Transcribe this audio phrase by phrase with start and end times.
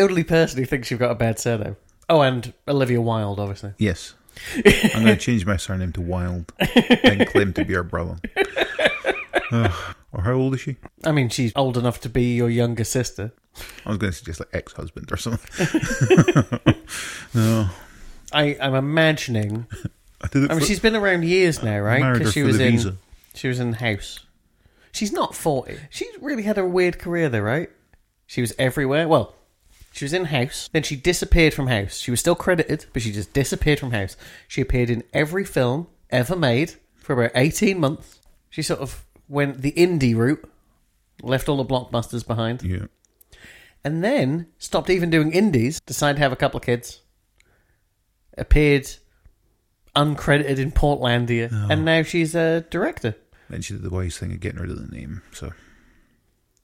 [0.00, 1.76] only person who thinks you've got a bad surname.
[2.08, 3.72] Oh, and Olivia Wilde, obviously.
[3.78, 4.14] Yes.
[4.56, 8.16] I'm going to change my surname to Wilde and claim to be her brother.
[9.52, 9.94] Ugh.
[10.12, 10.76] or how old is she?
[11.04, 13.32] I mean, she's old enough to be your younger sister.
[13.84, 16.60] I was going to suggest like ex-husband or something.
[17.34, 17.68] no, uh,
[18.32, 19.66] I, I'm imagining.
[20.22, 22.02] I did it I mean, for- she's been around years now, right?
[22.02, 22.72] her she was the in.
[22.72, 22.96] visa.
[23.34, 24.20] She was in House.
[24.92, 25.78] She's not forty.
[25.90, 27.70] She's really had a weird career, though, right?
[28.26, 29.08] She was everywhere.
[29.08, 29.34] Well,
[29.92, 31.96] she was in House, then she disappeared from House.
[31.98, 34.16] She was still credited, but she just disappeared from House.
[34.48, 38.20] She appeared in every film ever made for about eighteen months.
[38.50, 40.48] She sort of went the indie route,
[41.22, 42.86] left all the blockbusters behind, Yeah.
[43.84, 45.80] and then stopped even doing indies.
[45.80, 47.00] Decided to have a couple of kids.
[48.38, 48.88] Appeared
[49.96, 51.66] uncredited in Portlandia, oh.
[51.68, 53.16] and now she's a director.
[53.48, 55.22] Then she did the wise thing of getting rid of the name.
[55.32, 55.52] So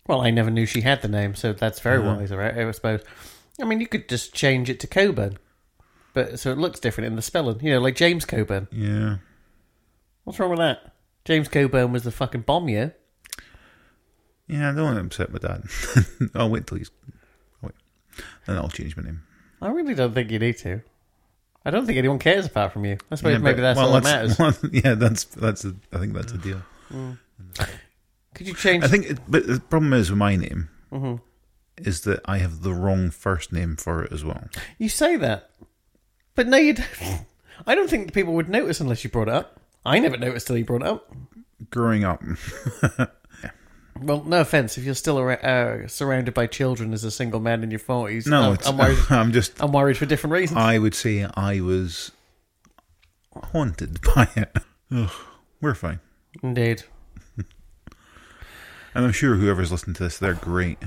[0.07, 2.17] Well, I never knew she had the name, so that's very uh-huh.
[2.19, 2.57] wise, all right?
[2.57, 3.03] I suppose.
[3.61, 5.39] I mean, you could just change it to Coburn,
[6.13, 7.61] but so it looks different in the spelling.
[7.61, 8.69] You know, like James Coburn.
[8.71, 9.17] yeah,
[10.25, 10.93] What's wrong with that?
[11.25, 12.91] James Coburn was the fucking bomb, yeah.
[14.47, 14.71] yeah.
[14.71, 15.65] I don't want to upset my dad.
[16.35, 16.91] I'll wait till he's.
[17.63, 17.73] Wait,
[18.47, 19.23] then I'll change my name.
[19.61, 20.83] I really don't think you need to.
[21.65, 22.97] I don't think anyone cares apart from you.
[23.11, 24.39] I suppose Yeah, maybe but- that's well, all that matters.
[24.39, 25.65] well, yeah, that's that's.
[25.65, 26.63] A, I think that's a deal.
[26.93, 27.19] Mm.
[28.37, 28.85] Could you change?
[28.85, 31.17] I think, it, but the problem is with my name Mm-hmm.
[31.79, 34.45] is that I have the wrong first name for it as well.
[34.79, 35.51] You say that,
[36.37, 36.75] but no, you.
[36.75, 36.87] Don't.
[37.67, 39.61] I don't think people would notice unless you brought it up.
[39.85, 41.13] I never noticed till you brought it up.
[41.71, 42.23] Growing up,
[44.01, 47.71] Well, no offense, if you're still uh, surrounded by children as a single man in
[47.71, 48.99] your forties, no, I'm, I'm worried.
[49.11, 49.61] I'm just.
[49.63, 50.59] I'm worried for different reasons.
[50.59, 52.13] I would say I was
[53.53, 54.55] haunted by it.
[54.93, 55.11] Ugh,
[55.63, 56.01] we're fine,
[56.43, 56.85] Indeed.
[58.97, 60.79] And I'm sure whoever's listening to this, they're great.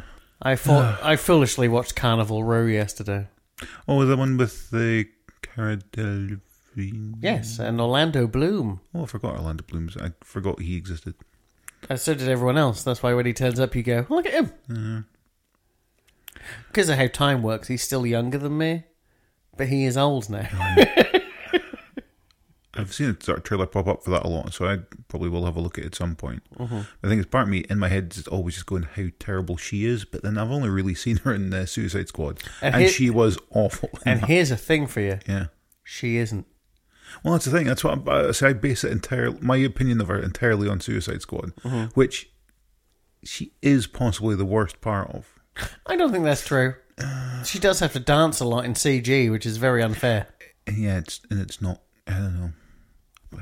[0.42, 3.28] I thought I foolishly watched Carnival Row yesterday.
[3.88, 5.06] Oh, the one with the
[5.42, 7.16] Cara Delevingne.
[7.22, 8.82] Yes, and Orlando Bloom.
[8.96, 9.96] Oh, I forgot Orlando Bloom's.
[9.98, 11.16] I forgot he existed.
[11.90, 12.84] And so did everyone else.
[12.84, 15.02] That's why when he turns up, you go, "Look at him." Uh-huh.
[16.68, 18.86] Because of how time works, he's still younger than me,
[19.58, 20.48] but he is old now.
[20.54, 21.04] Oh,
[22.80, 25.30] I've seen a sort of trailer pop up for that a lot, so I probably
[25.30, 26.42] will have a look at it at some point.
[26.58, 26.80] Mm-hmm.
[27.04, 29.58] I think it's part of me in my head is always just going how terrible
[29.58, 32.84] she is, but then I've only really seen her in the Suicide Squad, And and
[32.84, 33.90] here- she was awful.
[34.06, 34.28] and that.
[34.28, 35.48] here's a thing for you: yeah,
[35.84, 36.46] she isn't.
[37.24, 37.68] well, that's the thing.
[37.68, 39.38] That's what I, so I base it entirely.
[39.42, 41.86] My opinion of her entirely on Suicide Squad, mm-hmm.
[41.94, 42.30] which
[43.24, 45.28] she is possibly the worst part of.
[45.86, 46.76] I don't think that's true.
[47.46, 50.28] She does have to dance a lot in CG, which is very unfair.
[50.72, 51.82] Yeah, it's and it's not.
[52.08, 52.50] I don't know.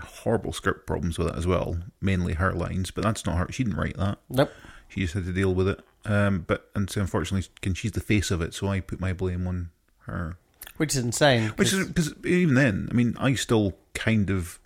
[0.01, 1.77] Horrible script problems with it as well.
[2.01, 3.47] Mainly her lines, but that's not her.
[3.51, 4.17] She didn't write that.
[4.29, 4.51] Nope.
[4.89, 5.79] She just had to deal with it.
[6.05, 9.13] Um, but and so unfortunately, can she's the face of it, so I put my
[9.13, 9.69] blame on
[10.05, 10.37] her.
[10.77, 11.49] Which is insane.
[11.55, 14.59] Which 'cause- is because even then, I mean, I still kind of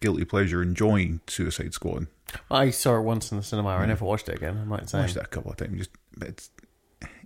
[0.00, 2.06] guilty pleasure enjoying Suicide Squad.
[2.50, 3.70] I saw it once in the cinema.
[3.70, 4.58] I never watched it again.
[4.58, 5.00] I might say.
[5.00, 5.78] Watched that a couple of times.
[5.78, 6.50] Just but it's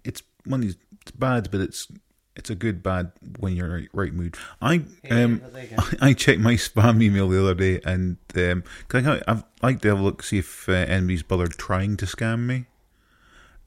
[0.05, 0.77] it's one of these.
[1.03, 1.89] It's bad, but it's
[2.35, 4.37] it's a good bad when you're in the right, mood.
[4.61, 5.83] I um you go.
[6.01, 9.89] I checked my spam email the other day, and um, 'cause I I'd like to
[9.89, 12.67] have a look see if uh, anybody's bothered trying to scam me.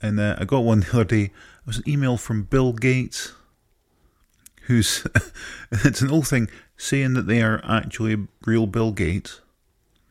[0.02, 1.24] And uh, I got one the other day.
[1.26, 3.34] It was an email from Bill Gates,
[4.64, 5.06] who's
[5.72, 9.42] it's an old thing saying that they are actually real Bill Gates,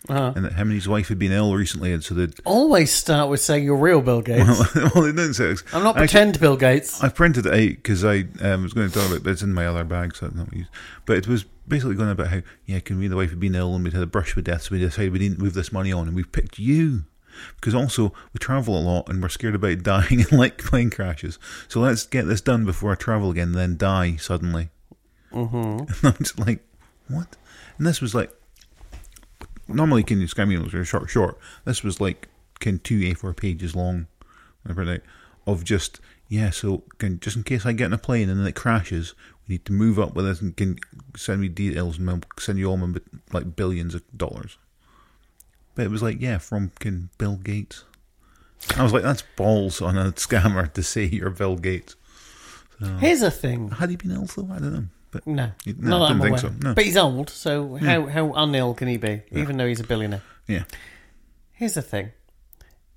[0.06, 0.34] Uh-huh.
[0.36, 3.30] and that him and his wife had been ill recently, and so that Always start
[3.30, 4.74] with saying you're real Bill Gates.
[4.74, 5.54] well, they didn't say.
[5.72, 7.02] I'm not Actually, pretend Bill Gates.
[7.02, 9.42] I printed it out because I um, was going to talk about it, but it's
[9.42, 10.68] in my other bag, so not used.
[11.06, 13.54] But it was basically going about how, yeah, can we and the wife had been
[13.54, 15.72] ill and we'd had a brush with death, so we decided we didn't move this
[15.72, 17.04] money on, and we picked you.
[17.56, 21.38] Because also, we travel a lot and we're scared about dying in like plane crashes.
[21.66, 24.68] So let's get this done before I travel again and then die suddenly.
[25.32, 26.06] Mm-hmm.
[26.06, 26.60] And I'm just like,
[27.08, 27.36] what?
[27.76, 28.32] And this was like,
[29.68, 31.38] normally can you scam emails are short, short.
[31.64, 32.28] This was like,
[32.60, 34.06] can two A4 pages long,
[35.46, 36.50] of just yeah.
[36.50, 39.14] So can, just in case I get in a plane and then it crashes,
[39.46, 40.78] we need to move up with this and can
[41.16, 42.98] send me details and I'll send you all my
[43.32, 44.58] like billions of dollars.
[45.74, 47.84] But it was like yeah, from can Bill Gates.
[48.76, 51.96] I was like, that's balls on a scammer to say you're Bill Gates.
[52.98, 53.70] Here's a thing.
[53.70, 54.48] Had he been ill though?
[54.50, 54.84] I don't know.
[55.14, 56.52] But No, You- not I'm didn't think aware.
[56.60, 56.74] so, no.
[56.74, 57.84] But he's old, so hmm.
[57.84, 59.22] how how unill can he be?
[59.30, 60.22] Even though he's a billionaire.
[60.48, 60.64] yeah,
[61.52, 62.10] Here's the thing: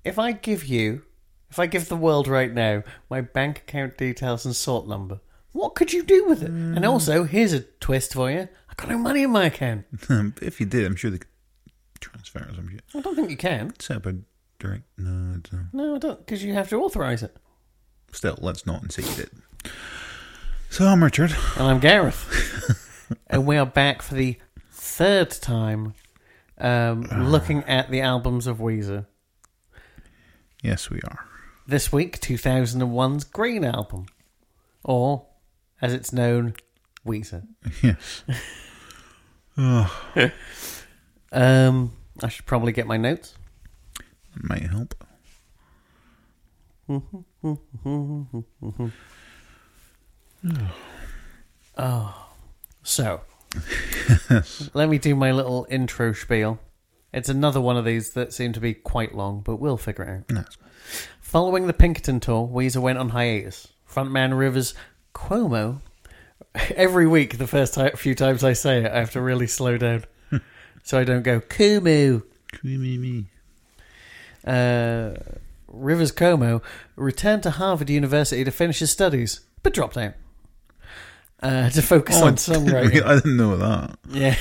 [0.04, 1.02] if I give you,
[1.48, 5.20] if I give the world right now my bank account details and sort number,
[5.52, 6.50] what could you do with it?
[6.50, 6.88] And mm.
[6.88, 9.84] also, here's a twist for you: I got no money in my account.
[10.42, 11.28] if you did, I'm sure they could
[12.00, 12.82] transfer or some shit.
[12.96, 13.78] I don't think you can.
[13.78, 14.16] Set up a
[14.58, 14.82] direct.
[14.96, 15.68] No, I don't.
[15.72, 17.36] No, I don't, because you have to authorize it.
[18.10, 19.30] Still, let's not and did.
[20.70, 21.34] So I'm Richard.
[21.56, 23.10] And I'm Gareth.
[23.26, 24.38] and we are back for the
[24.70, 25.94] third time
[26.58, 27.16] um, ah.
[27.22, 29.06] looking at the albums of Weezer.
[30.62, 31.24] Yes, we are.
[31.66, 34.06] This week, 2001's Green Album.
[34.84, 35.26] Or,
[35.82, 36.54] as it's known,
[37.04, 37.46] Weezer.
[37.82, 38.22] Yes.
[39.56, 40.02] oh,
[41.32, 41.92] Um,
[42.22, 43.34] I should probably get my notes.
[44.34, 44.94] might help.
[46.88, 48.88] Mm-hmm, mm-hmm, mm-hmm,
[51.76, 52.28] Oh
[52.88, 53.20] so,
[54.74, 56.58] let me do my little intro spiel.
[57.12, 60.08] It's another one of these that seem to be quite long, but we'll figure it
[60.08, 60.30] out.
[60.30, 60.44] No.
[61.20, 63.68] Following the Pinkerton tour, Weezer went on hiatus.
[63.88, 64.74] Frontman Rivers
[65.14, 65.82] Cuomo.
[66.74, 70.04] Every week, the first few times I say it, I have to really slow down,
[70.82, 72.22] so I don't go Kumu.
[72.52, 73.26] Creamy me.
[74.46, 75.14] Uh,
[75.66, 76.62] Rivers Cuomo
[76.96, 80.14] returned to Harvard University to finish his studies, but dropped out
[81.42, 83.02] uh, to focus Oh, on songwriting.
[83.04, 83.98] I didn't know that.
[84.10, 84.36] Yeah,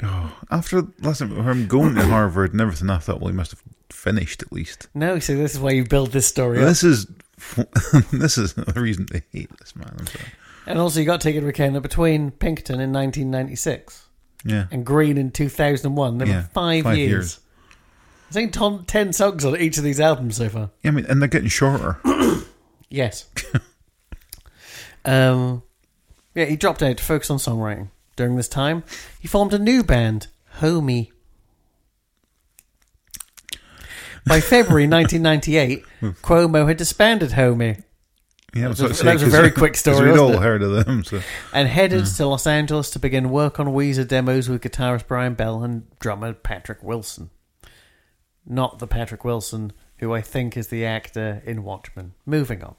[0.02, 3.62] Oh, after listen, him going to Harvard and everything, I thought, well, he must have
[3.90, 4.88] finished at least.
[4.94, 5.18] no.
[5.18, 7.06] So this is why you build this story up, This is
[8.12, 9.94] this is the reason to hate this man.
[9.98, 10.24] I'm sorry.
[10.66, 14.06] and also you got to take into account that between Pinkerton in 1996
[14.44, 17.08] Yeah, and Green in 2001, there Yeah, were five, five years.
[17.10, 17.40] years.
[18.30, 20.70] I think ten songs on each of these albums so far.
[20.82, 20.90] yeah.
[20.90, 21.98] I mean, and they're getting shorter.
[22.90, 23.26] Yes.
[25.08, 25.62] um,
[26.34, 27.90] yeah, he dropped out to focus on songwriting.
[28.16, 28.82] During this time,
[29.20, 30.26] he formed a new band,
[30.58, 31.10] Homie.
[34.26, 35.84] By February 1998,
[36.22, 37.82] Cuomo had disbanded Homie
[38.54, 41.04] Yeah, That was a- that was a very quick story, We'd all heard of them.
[41.04, 41.20] So
[41.52, 45.62] and headed to Los Angeles to begin work on Weezer demos with guitarist Brian Bell
[45.62, 47.30] and drummer Patrick Wilson.
[48.44, 52.14] Not the Patrick Wilson who I think is the actor in Watchmen.
[52.26, 52.74] Moving on.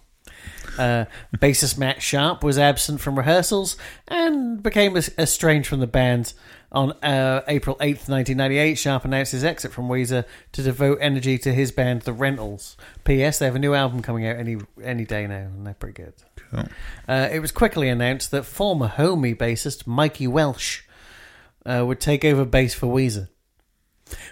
[0.77, 1.05] Uh,
[1.37, 3.75] bassist Matt Sharp was absent from rehearsals
[4.07, 6.33] and became estranged from the band.
[6.71, 11.51] On uh, April 8th, 1998, Sharp announced his exit from Weezer to devote energy to
[11.51, 12.77] his band, The Rentals.
[13.03, 13.39] P.S.
[13.39, 16.13] They have a new album coming out any any day now, and they're pretty good.
[16.51, 16.65] cool.
[17.07, 20.83] Uh, it was quickly announced that former Homie bassist Mikey Welsh
[21.65, 23.29] uh, would take over bass for Weezer.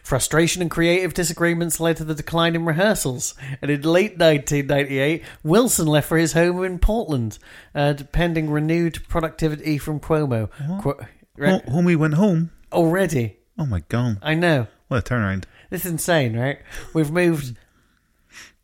[0.03, 5.87] Frustration and creative disagreements led to the decline in rehearsals, and in late 1998, Wilson
[5.87, 7.37] left for his home in Portland,
[7.75, 10.49] uh, pending renewed productivity from Cuomo.
[10.81, 10.99] Qu-
[11.35, 12.51] re- Hom- homie went home.
[12.71, 14.17] already, Oh my god!
[14.21, 14.67] I know.
[14.87, 15.45] What a turnaround!
[15.69, 16.59] This is insane, right?
[16.93, 17.57] We've moved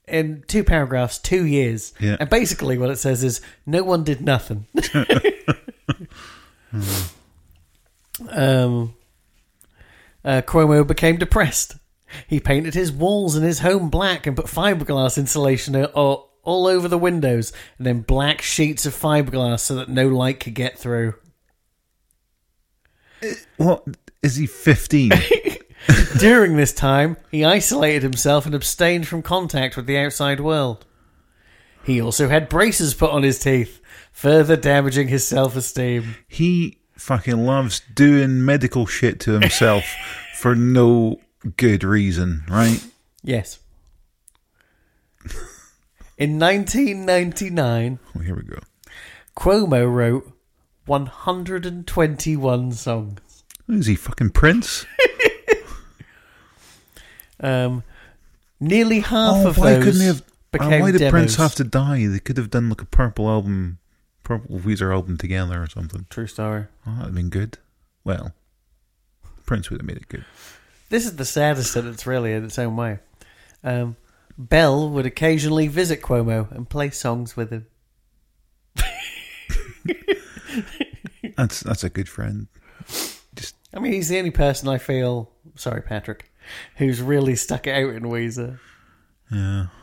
[0.07, 1.93] in two paragraphs, two years.
[1.99, 2.17] Yeah.
[2.19, 4.67] And basically what it says is no one did nothing.
[8.29, 8.93] um,
[10.23, 11.77] uh, Cuomo became depressed.
[12.27, 16.87] He painted his walls in his home black and put fiberglass insulation all, all over
[16.87, 21.15] the windows and then black sheets of fiberglass so that no light could get through.
[23.57, 23.85] What
[24.21, 24.47] is he?
[24.47, 25.11] Fifteen?
[26.19, 30.85] During this time, he isolated himself and abstained from contact with the outside world.
[31.83, 33.81] He also had braces put on his teeth,
[34.11, 36.15] further damaging his self esteem.
[36.27, 39.83] he fucking loves doing medical shit to himself
[40.35, 41.19] for no
[41.57, 42.83] good reason, right?
[43.23, 43.59] Yes.
[46.17, 48.59] In 1999, Oh, here we go.
[49.35, 50.31] Cuomo wrote
[50.85, 53.43] 121 songs.
[53.67, 54.85] Is he fucking Prince?
[57.39, 57.83] Um,
[58.61, 60.21] nearly half oh, of why those couldn't they have?
[60.21, 61.11] uh, became why did demos.
[61.11, 62.05] Prince have to die?
[62.07, 63.79] They could have done like a purple album,
[64.23, 66.05] purple Weezer album together or something.
[66.09, 66.65] True story.
[66.87, 67.57] Oh, that'd have been good.
[68.03, 68.33] Well,
[69.45, 70.25] Prince would have made it good.
[70.89, 72.99] This is the saddest that it's really in its own way.
[73.63, 73.95] Um,
[74.37, 77.65] Bell would occasionally visit Cuomo and play songs with him.
[81.37, 82.47] That's that's a good friend.
[83.35, 86.31] Just I mean, he's the only person I feel, sorry, Patrick,
[86.75, 88.59] who's really stuck it out in Weezer.
[89.31, 89.67] yeah.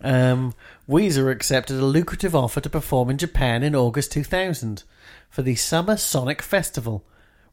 [0.00, 0.54] Um,
[0.88, 4.82] Weezer accepted a lucrative offer to perform in Japan in August 2000
[5.30, 7.04] for the Summer Sonic Festival.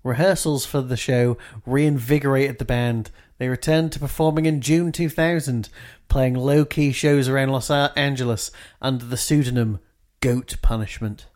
[0.04, 3.12] Rehearsals for the show reinvigorated the band.
[3.38, 5.70] They returned to performing in June 2000,
[6.08, 8.50] playing low key shows around Los Angeles
[8.82, 9.80] under the pseudonym
[10.22, 11.28] Goat Punishment.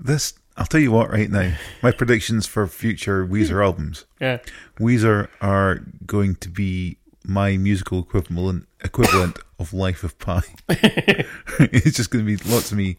[0.04, 1.54] This I'll tell you what right now.
[1.82, 4.04] My predictions for future Weezer albums.
[4.20, 4.38] Yeah.
[4.78, 10.42] Weezer are going to be my musical equivalent equivalent of Life of Pi.
[10.68, 12.96] it's just going to be lots of me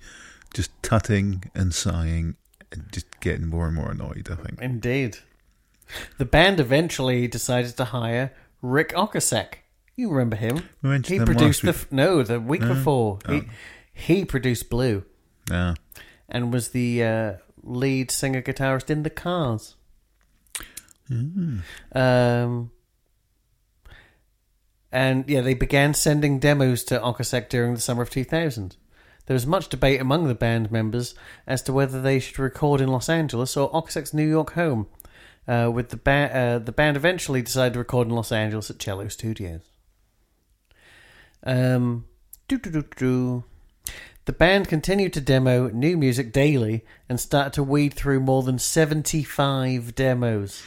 [0.53, 2.35] just tutting and sighing
[2.71, 4.27] and just getting more and more annoyed.
[4.31, 4.62] I think.
[4.62, 5.17] Indeed.
[6.17, 9.59] The band eventually decided to hire Ric Ocasek.
[9.95, 10.67] You remember him?
[11.05, 13.19] He him produced the f- no the week before.
[13.29, 13.43] He
[13.93, 15.03] he produced Blue
[15.50, 15.75] Yeah.
[16.27, 17.33] and was the uh,
[17.65, 19.75] lead singer guitarist in the Cars.
[21.91, 22.72] Um,
[24.91, 28.77] and yeah, they began sending demos to Ocasek during the summer of 2000.
[29.25, 31.15] There was much debate among the band members
[31.48, 34.88] as to whether they should record in Los Angeles or Ocasek's New York home.
[35.48, 38.79] Uh, with the ba- uh, the band eventually decided to record in Los Angeles at
[38.79, 39.62] Cello Studios.
[41.43, 42.05] Um.
[44.25, 48.58] The band continued to demo new music daily and started to weed through more than
[48.58, 50.63] 75 demos.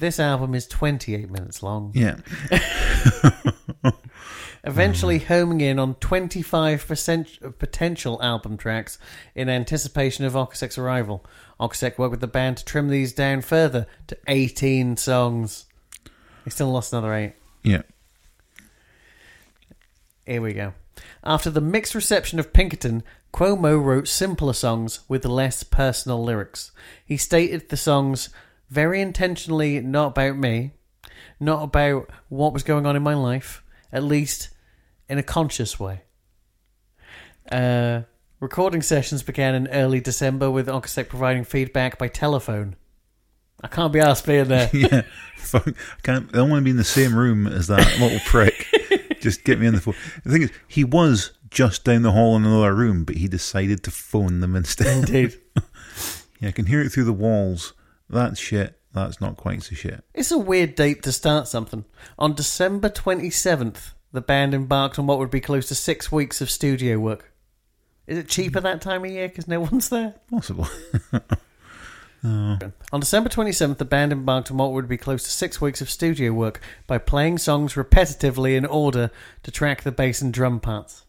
[0.00, 1.92] This album is 28 minutes long.
[1.94, 2.16] Yeah.
[4.64, 8.98] Eventually homing in on 25% of potential album tracks
[9.36, 11.24] in anticipation of Ocasek's arrival.
[11.60, 15.66] Ocasek worked with the band to trim these down further to 18 songs.
[16.44, 17.34] He still lost another eight.
[17.62, 17.82] Yeah.
[20.26, 20.72] Here we go.
[21.22, 26.72] After the mixed reception of Pinkerton, Cuomo wrote simpler songs with less personal lyrics.
[27.04, 28.30] He stated the songs
[28.68, 30.72] very intentionally not about me,
[31.38, 34.50] not about what was going on in my life, at least
[35.08, 36.02] in a conscious way.
[37.50, 38.02] Uh,
[38.38, 42.76] recording sessions began in early December with Ocasek providing feedback by telephone.
[43.62, 44.70] I can't be asked being there.
[44.72, 45.02] Yeah.
[45.36, 45.68] Fuck.
[45.68, 46.28] I can't.
[46.32, 48.66] I don't want to be in the same room as that little prick.
[49.20, 49.94] Just get me on the phone.
[50.24, 53.82] The thing is, he was just down the hall in another room, but he decided
[53.84, 54.98] to phone them instead.
[54.98, 55.38] Indeed.
[56.40, 57.74] yeah, I can hear it through the walls.
[58.08, 58.78] That's shit.
[58.92, 60.02] That's not quite so shit.
[60.14, 61.84] It's a weird date to start something.
[62.18, 66.50] On December 27th, the band embarked on what would be close to six weeks of
[66.50, 67.32] studio work.
[68.06, 70.14] Is it cheaper that time of year because no one's there?
[70.30, 70.66] Possible.
[72.22, 75.88] On December 27th, the band embarked on what would be close to six weeks of
[75.88, 79.10] studio work by playing songs repetitively in order
[79.42, 81.04] to track the bass and drum parts.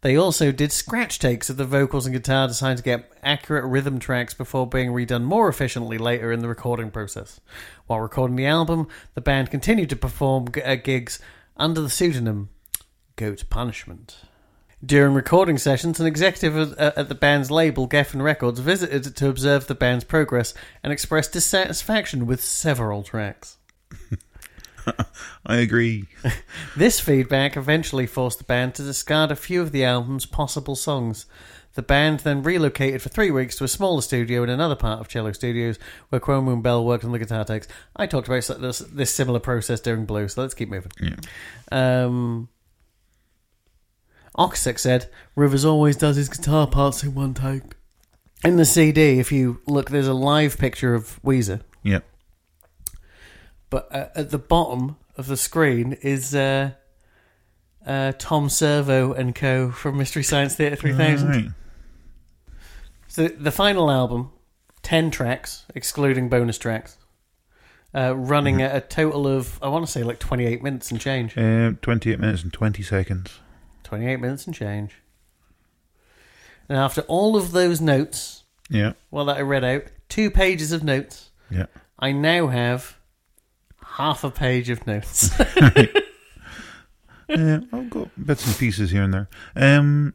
[0.00, 3.98] They also did scratch takes of the vocals and guitar designed to get accurate rhythm
[3.98, 7.40] tracks before being redone more efficiently later in the recording process.
[7.86, 11.18] While recording the album, the band continued to perform uh, gigs
[11.56, 12.50] under the pseudonym
[13.16, 14.18] Goat Punishment.
[14.84, 19.66] During recording sessions, an executive at, uh, the band's label, Geffen Records, visited to observe
[19.66, 20.54] the band's progress
[20.84, 23.56] and expressed dissatisfaction with several tracks.
[25.46, 26.06] I agree.
[26.76, 31.26] This feedback eventually forced the band to discard a few of the album's possible songs.
[31.74, 35.08] The band then relocated for three weeks to a smaller studio in another part of
[35.08, 35.78] Cello Studios,
[36.10, 37.66] where Cuomo and Bell worked on the guitar takes.
[37.96, 40.92] I talked about this, this similar process during Blue, so let's keep moving.
[41.00, 41.16] Yeah.
[41.72, 42.48] Um,
[44.38, 47.62] Ocasek said, Rivers always does his guitar parts in one take.
[48.44, 52.00] In the CD, if you look, there's a live picture of Weezer, Yeah.
[53.68, 56.70] but uh, at the bottom of the screen is uh,
[57.84, 59.70] uh, Tom Servo and co.
[59.72, 61.28] from Mystery Science Theater 3000.
[61.28, 61.46] Right.
[63.08, 64.30] So the final album,
[64.82, 66.96] 10 tracks, excluding bonus tracks,
[67.92, 71.36] uh, running at a total of, I want to say like 28 minutes and change.
[71.36, 73.40] Um, 28 minutes and 20 seconds.
[73.88, 74.96] 28 minutes and change.
[76.68, 78.92] And after all of those notes, Yeah.
[79.10, 81.66] well, that I read out, two pages of notes, Yeah.
[81.98, 82.98] I now have
[83.82, 85.30] half a page of notes.
[87.28, 87.60] yeah.
[87.72, 89.28] I've got bits and pieces here and there.
[89.56, 90.12] Um,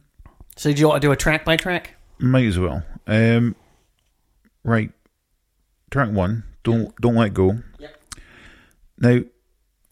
[0.56, 1.94] so do you want to do a track by track?
[2.20, 2.84] might as well.
[3.08, 3.56] Um,
[4.62, 4.92] right.
[5.90, 6.44] Track one.
[6.62, 7.58] Don't don't let go.
[7.80, 8.00] Yep.
[8.98, 9.18] Now,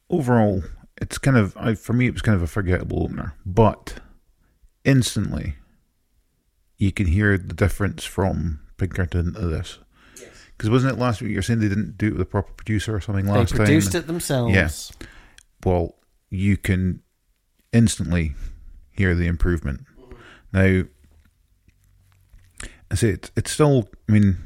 [0.08, 0.62] overall,
[1.02, 2.06] it's kind of I, for me.
[2.06, 3.98] It was kind of a forgettable opener, but
[4.84, 5.56] instantly,
[6.78, 9.78] you can hear the difference from Pinkerton to this.
[10.56, 12.94] Because wasn't it last week you're saying they didn't do it with a proper producer
[12.94, 13.58] or something last time?
[13.58, 14.02] They produced time?
[14.02, 14.54] it themselves.
[14.54, 15.06] Yeah.
[15.64, 15.96] well,
[16.30, 17.02] you can
[17.72, 18.34] instantly
[18.92, 19.80] hear the improvement.
[19.98, 20.14] Mm-hmm.
[20.52, 20.84] Now,
[22.92, 23.88] I say it's, it's still.
[24.08, 24.36] I mean,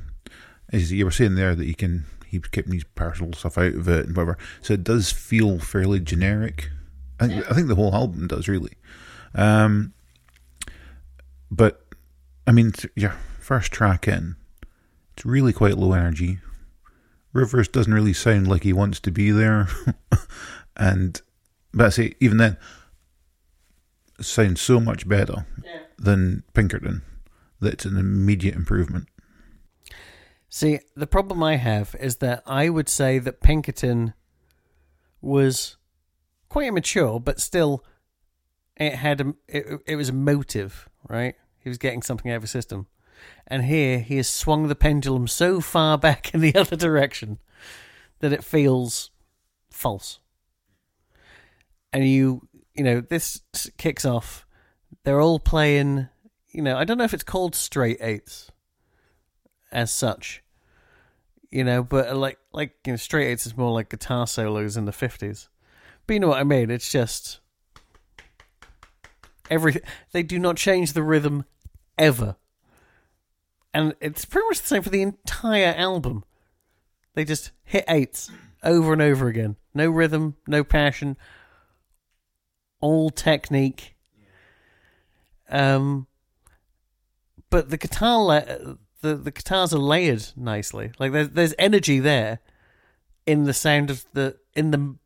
[0.73, 3.75] as you were saying there, that you can he was keeping these personal stuff out
[3.75, 4.37] of it and whatever.
[4.63, 6.71] So it does feel fairly generic.
[7.21, 8.73] I, think I think the whole album does really.
[9.35, 9.93] Um,
[11.51, 11.85] but
[12.47, 14.37] I mean, th- your first track in,
[15.15, 16.39] it's really quite low energy.
[17.33, 19.69] Rivers doesn't really sound like he wants to be there,
[20.77, 21.21] and
[21.75, 22.57] but I say even then,
[24.19, 25.81] it sounds so much better Yeah.
[25.99, 27.03] than Pinkerton
[27.61, 29.09] that it's an immediate improvement.
[30.49, 34.15] See, the problem I have is that I would say that Pinkerton
[35.21, 35.77] was
[36.49, 37.85] quite immature, but still,
[38.77, 41.35] it had a, it, it was emotive, right?
[41.59, 42.87] He was getting something out of his system,
[43.47, 47.39] and here he has swung the pendulum so far back in the other direction
[48.21, 49.11] that it feels
[49.71, 50.21] false.
[51.93, 53.41] And you, you know, this
[53.79, 54.47] kicks off.
[55.05, 56.09] They're all playing,
[56.51, 58.51] you know, I don't know if it's called straight eights
[59.77, 60.43] as such,
[61.51, 64.75] you know, but uh, like, like, you know, straight eights is more like guitar solos
[64.75, 65.49] in the 50s.
[66.07, 66.71] But you know what I mean?
[66.71, 67.41] It's just
[69.51, 71.45] every, they do not change the rhythm
[71.99, 72.37] ever.
[73.75, 76.25] And it's pretty much the same for the entire album.
[77.13, 78.31] They just hit eights
[78.63, 79.57] over and over again.
[79.75, 81.19] No rhythm, no passion,
[82.81, 83.95] all technique.
[85.51, 86.07] Um,
[87.51, 90.93] but the guitar, la- the the guitars are layered nicely.
[90.99, 92.41] Like there's there's energy there
[93.27, 94.97] in the sound of the in the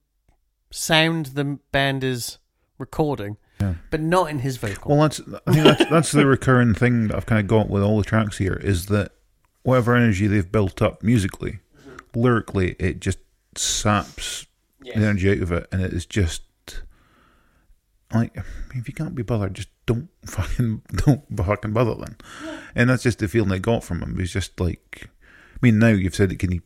[0.70, 2.38] sound the band is
[2.78, 3.74] recording, Yeah.
[3.90, 4.92] but not in his vocal.
[4.96, 7.82] Well, that's I think that's that's the recurring thing that I've kind of got with
[7.82, 9.12] all the tracks here is that
[9.62, 11.58] whatever energy they've built up musically,
[12.14, 13.18] lyrically, it just
[13.56, 14.46] saps
[14.80, 16.42] the energy out of it, and it is just
[18.12, 18.36] like
[18.74, 22.16] if you can't be bothered, just don't fucking don't fucking bother then.
[22.74, 24.18] And that's just the feeling I got from him.
[24.18, 25.08] He's just like,
[25.54, 26.60] I mean, now you've said it can he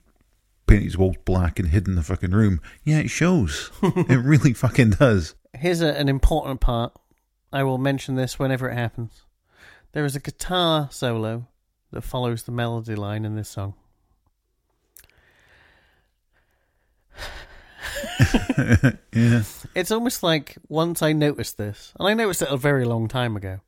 [0.67, 2.61] paint his walls black and hid in the fucking room?
[2.85, 3.71] Yeah, it shows.
[3.83, 5.35] it really fucking does.
[5.53, 6.93] Here's a, an important part.
[7.53, 9.23] I will mention this whenever it happens.
[9.93, 11.47] There is a guitar solo
[11.93, 13.75] that follows the melody line in this song.
[19.13, 19.43] Yeah.
[19.77, 23.37] It's almost like once I noticed this, and I noticed it a very long time
[23.37, 23.61] ago,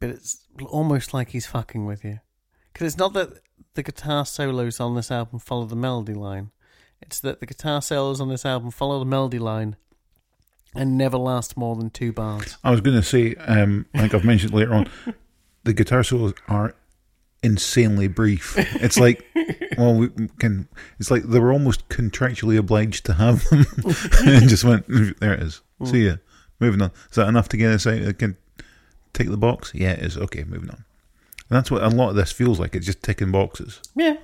[0.00, 2.20] but it's almost like he's fucking with you.
[2.72, 3.40] Because it's not that
[3.74, 6.52] the guitar solos on this album follow the melody line,
[7.02, 9.76] it's that the guitar solos on this album follow the melody line
[10.74, 12.56] and never last more than two bars.
[12.64, 14.88] I was going to say, um, I think I've mentioned later on,
[15.64, 16.74] the guitar solos are
[17.44, 18.54] insanely brief.
[18.82, 19.24] It's like,
[19.78, 20.66] well, we can.
[20.98, 23.66] It's like they were almost contractually obliged to have them,
[24.26, 24.86] and just went
[25.20, 25.34] there.
[25.34, 25.60] It is.
[25.84, 26.16] See ya.
[26.60, 26.90] Moving on.
[27.10, 28.02] Is that enough to get us out?
[28.02, 28.36] I can
[29.12, 29.72] take the box.
[29.74, 30.16] Yeah, it is.
[30.16, 30.84] Okay, moving on.
[31.50, 32.74] And that's what a lot of this feels like.
[32.74, 33.80] It's just ticking boxes.
[33.94, 34.16] Yeah.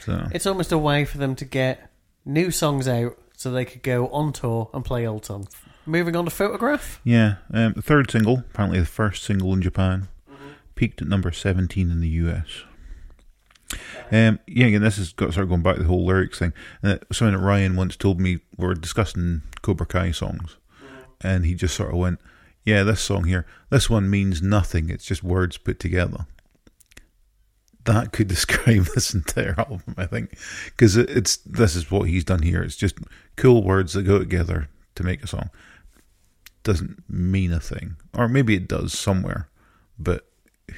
[0.00, 1.90] So It's almost a way for them to get
[2.24, 5.48] new songs out so they could go on tour and play old songs.
[5.86, 7.00] Moving on to Photograph.
[7.04, 10.08] yeah, um, the third single, apparently the first single in Japan,
[10.74, 12.64] peaked at number seventeen in the US.
[14.10, 16.52] Um, yeah, again, this has got to start going back to the whole lyrics thing.
[16.82, 20.56] Uh, something that Ryan once told me, we were discussing Cobra Kai songs,
[21.20, 22.20] and he just sort of went,
[22.64, 24.90] "Yeah, this song here, this one means nothing.
[24.90, 26.26] It's just words put together."
[27.84, 32.24] That could describe this entire album, I think, because it, it's this is what he's
[32.24, 32.62] done here.
[32.62, 32.98] It's just
[33.36, 35.50] cool words that go together to make a song.
[36.62, 39.48] Doesn't mean a thing, or maybe it does somewhere,
[39.98, 40.26] but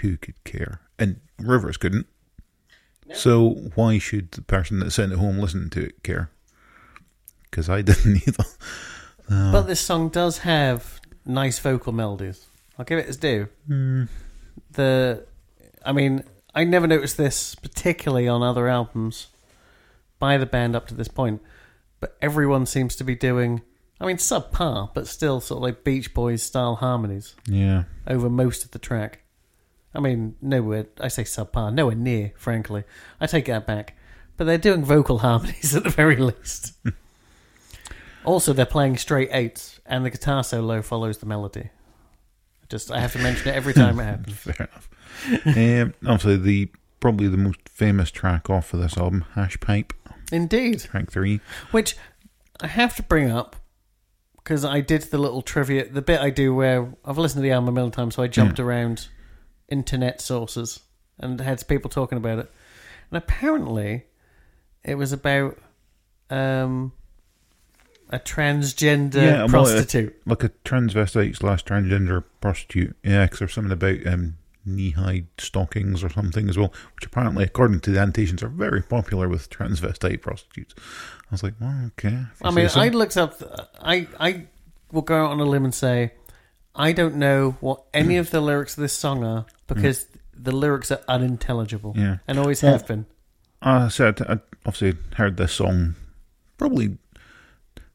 [0.01, 0.81] who could care?
[0.99, 2.07] And Rivers couldn't.
[3.14, 6.31] So why should the person that's sitting at home listening to it care?
[7.42, 8.44] Because I didn't either.
[9.29, 9.61] But ah.
[9.62, 12.46] this song does have nice vocal melodies.
[12.79, 13.49] I'll give it its due.
[13.66, 14.05] Hmm.
[14.72, 15.27] The,
[15.85, 19.29] I mean, I never noticed this particularly on other albums
[20.18, 21.42] by the band up to this point,
[22.01, 23.62] but everyone seems to be doing.
[24.01, 28.64] I mean, subpar, but still sort of like Beach Boys style harmonies Yeah, over most
[28.64, 29.20] of the track.
[29.96, 30.87] I mean, nowhere.
[31.00, 32.32] I say subpar, nowhere near.
[32.37, 32.85] Frankly,
[33.18, 33.96] I take that back.
[34.37, 36.74] But they're doing vocal harmonies at the very least.
[38.24, 41.70] also, they're playing straight eights, and the guitar solo follows the melody.
[42.68, 44.37] Just, I have to mention it every time it happens.
[44.37, 44.88] fair enough.
[45.56, 49.92] um, obviously, the probably the most famous track off of this album, Hash Pipe,
[50.30, 51.40] Indeed, track three.
[51.70, 51.96] which
[52.61, 53.56] I have to bring up
[54.37, 57.52] because I did the little trivia, the bit I do where I've listened to the
[57.52, 59.09] album a million times, so I jumped around
[59.68, 60.81] internet sources
[61.18, 62.50] and had people talking about it.
[63.11, 64.05] And apparently,
[64.85, 65.59] it was about
[66.31, 66.92] um,
[68.11, 70.16] a transgender Yeah, prostitute.
[70.26, 72.96] like a transvestite slash transgender prostitute.
[73.02, 77.81] Yeah, because there's something about um, knee-high stockings or something as well, which apparently, according
[77.81, 80.74] to the annotations, are very popular with transvestite prostitutes.
[80.79, 82.24] I was like, well, okay.
[82.42, 82.81] I mean, so.
[82.81, 83.40] I looked up.
[83.81, 84.46] I I
[84.92, 86.12] will go out on a limb and say
[86.76, 90.90] I don't know what any of the lyrics of this song are because the lyrics
[90.90, 92.18] are unintelligible Yeah.
[92.28, 93.06] and always have been.
[93.62, 95.94] I said I obviously heard this song
[96.58, 96.98] probably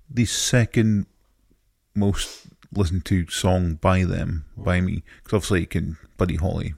[0.09, 1.05] the second
[1.95, 6.73] most listened to song by them by me because obviously you can Buddy Holly.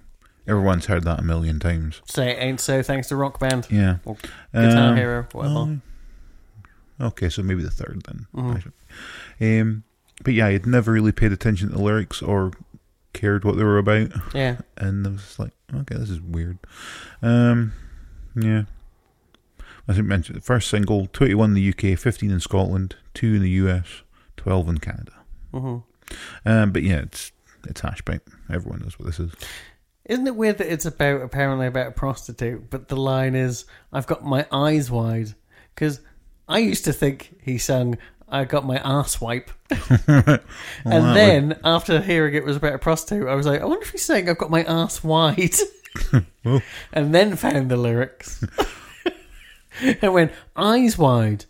[0.46, 2.02] Everyone's heard that a million times.
[2.06, 4.18] Say it ain't so thanks to Rock Band Yeah, or
[4.54, 5.56] Guitar Um, Hero, whatever.
[5.56, 5.82] oh,
[7.08, 8.28] okay, so maybe the third then.
[8.36, 9.62] Mhm.
[9.62, 9.84] Um,
[10.24, 12.52] but yeah, I'd never really paid attention to the lyrics or
[13.14, 16.58] cared what they were about, yeah, and I was like, okay, this is weird.
[17.22, 17.74] Um,
[18.36, 18.64] yeah.
[19.88, 23.42] as I mentioned, the first single, 21 in the UK, 15 in Scotland, 2 in
[23.42, 24.02] the US,
[24.38, 25.14] 12 in Canada.
[25.52, 25.78] hmm
[26.46, 27.32] Um, but yeah, it's
[27.68, 28.28] it's Hashpipe.
[28.52, 29.32] Everyone knows what this is.
[30.06, 34.08] Isn't it weird that it's about apparently about a prostitute, but the line is "I've
[34.08, 35.34] got my eyes wide"?
[35.74, 36.02] Because
[36.50, 37.98] I used to think he sang
[38.34, 39.52] "I got my ass wipe,"
[40.10, 40.42] and
[40.86, 44.04] then after hearing it was about a prostitute, I was like, I wonder if he's
[44.04, 45.56] saying "I've got my ass wide,"
[46.94, 48.44] and then found the lyrics
[49.82, 51.46] and went eyes wide.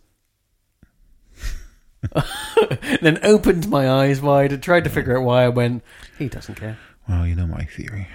[3.02, 5.84] then opened my eyes wide and tried to figure out why I went.
[6.20, 6.78] He doesn't care.
[7.08, 8.08] well, you know my theory.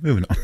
[0.00, 0.36] Moving on.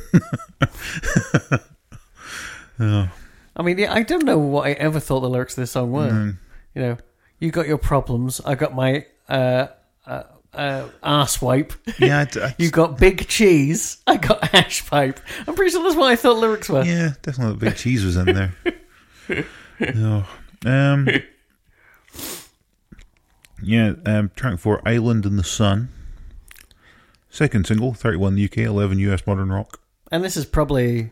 [2.80, 3.10] oh,
[3.56, 5.92] I mean, yeah, I don't know what I ever thought the lyrics of this song
[5.92, 6.10] were.
[6.10, 6.36] mm,
[6.76, 6.96] You know,
[7.40, 8.38] you got your problems.
[8.44, 9.68] I got my uh,
[10.06, 11.72] uh, uh, ass wipe.
[11.98, 13.96] yeah, I, I, You got big cheese.
[14.06, 15.18] I got ash pipe.
[15.48, 16.84] I'm pretty sure that's what I thought lyrics were.
[16.84, 18.54] yeah, definitely the big cheese was in there.
[19.94, 20.24] no,
[20.66, 21.08] um,
[23.62, 25.88] yeah, um, track four, "Island in the Sun."
[27.30, 29.80] Second single, 31 in the UK, 11 US modern rock.
[30.12, 31.10] And this is probably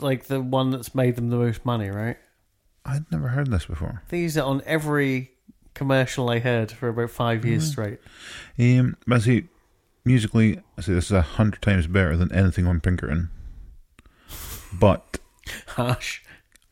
[0.00, 2.18] like the one that's made them the most money, right?
[2.84, 4.02] I'd never heard this before.
[4.08, 5.30] These are on every
[5.74, 7.98] commercial I heard for about five years straight.
[8.58, 9.44] Um, but I see,
[10.04, 13.30] musically, I say this is a hundred times better than anything on Pinkerton.
[14.72, 15.18] But
[15.68, 16.22] Harsh.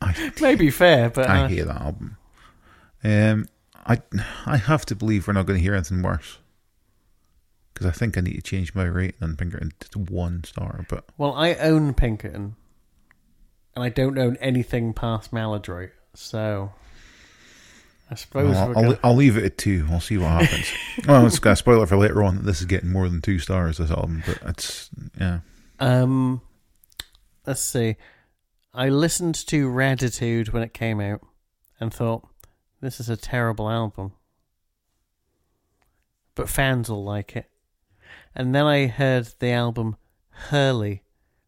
[0.00, 1.50] I, Maybe fair, but I harsh.
[1.52, 2.16] hate that album.
[3.04, 3.46] Um,
[3.86, 4.00] I
[4.46, 6.38] I have to believe we're not going to hear anything worse.
[7.72, 10.84] Because I think I need to change my rating on Pinkerton to one star.
[10.88, 12.56] But Well, I own Pinkerton,
[13.74, 16.72] and I don't own anything past Maladroit, so
[18.10, 19.86] I suppose I'll, I'll, gonna- I'll leave it at two.
[19.90, 20.72] I'll see what happens.
[21.06, 22.36] well, it's got a spoiler for later on.
[22.36, 23.78] that This is getting more than two stars.
[23.78, 25.40] This album, but it's yeah.
[25.78, 26.42] Um,
[27.46, 27.96] let's see.
[28.74, 31.20] I listened to Raditude when it came out
[31.80, 32.26] and thought,
[32.80, 34.12] this is a terrible album.
[36.34, 37.50] But fans will like it.
[38.34, 39.96] And then I heard the album
[40.30, 41.02] Hurley,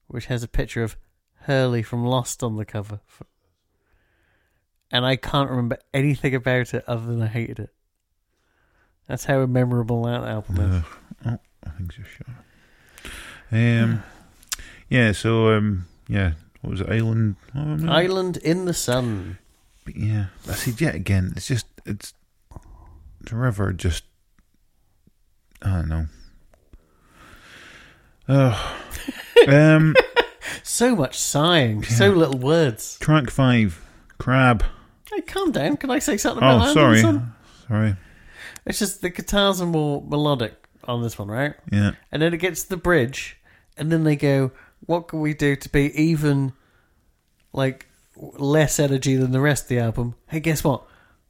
[0.08, 0.96] which has a picture of
[1.42, 3.00] Hurley from Lost on the cover.
[4.92, 7.70] And I can't remember anything about it other than I hated it.
[9.08, 10.84] That's how memorable that album is.
[11.26, 12.02] Oh, I think so.
[12.02, 13.12] Sure.
[13.50, 14.02] Um,
[14.88, 15.12] yeah.
[15.12, 16.32] So um, yeah.
[16.60, 16.90] What was it?
[16.90, 17.36] Island.
[17.54, 17.88] it?
[17.88, 19.38] Island in the Sun.
[19.84, 20.70] But yeah, I see.
[20.72, 22.14] Yet again, it's just it's
[23.22, 23.72] the river.
[23.72, 24.04] Just
[25.62, 26.06] I don't know.
[28.28, 28.78] Oh,
[29.48, 29.94] um,
[30.62, 32.98] So much sighing, so little words.
[33.00, 33.84] track five,
[34.18, 34.64] crab.
[35.12, 35.76] Hey, calm down.
[35.76, 36.72] Can I say something Oh, about that?
[36.74, 37.34] sorry, Son?
[37.68, 37.96] sorry.
[38.64, 41.54] It's just the guitars are more melodic on this one, right?
[41.70, 43.36] Yeah, And then it gets to the bridge,
[43.76, 44.52] and then they go,
[44.86, 46.52] "What can we do to be even
[47.52, 50.84] like less energy than the rest of the album?" Hey, guess what?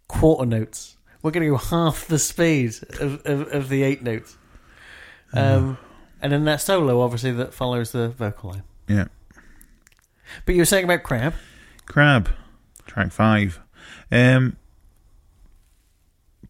[0.09, 0.97] Quarter notes.
[1.23, 4.37] We're going to go half the speed of, of, of the eight notes.
[5.33, 5.79] Um,
[6.21, 8.63] and then that solo, obviously, that follows the vocal line.
[8.89, 9.07] yeah.
[10.45, 11.35] But you were saying about Crab.
[11.87, 12.29] Crab,
[12.87, 13.61] track five.
[14.13, 14.57] Um,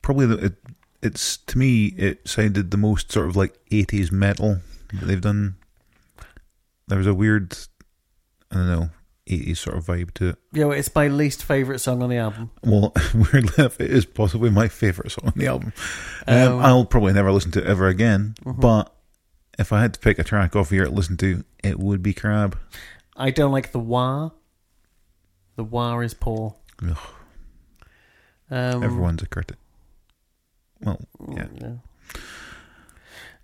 [0.02, 0.54] probably the it,
[1.02, 4.58] it's to me it sounded the most sort of like eighties metal
[4.92, 5.56] that they've done.
[6.88, 7.56] There was a weird,
[8.50, 8.90] I don't know,
[9.28, 10.36] eighties sort of vibe to it.
[10.52, 12.50] Yeah, well, it's my least favorite song on the album.
[12.64, 15.72] Well, weirdly enough, it is possibly my favorite song on the album.
[16.26, 18.34] Um, Um, I'll probably never listen to it ever again.
[18.44, 18.60] Mhm.
[18.60, 18.92] But
[19.58, 22.12] if I had to pick a track off here to listen to, it would be
[22.12, 22.58] Crab.
[23.16, 24.30] I don't like the wah.
[25.56, 26.56] The wah is poor.
[26.82, 26.96] Ugh,
[28.52, 29.56] Um, everyone's a critic.
[30.82, 31.00] Well,
[31.34, 31.46] yeah.
[31.60, 31.72] yeah.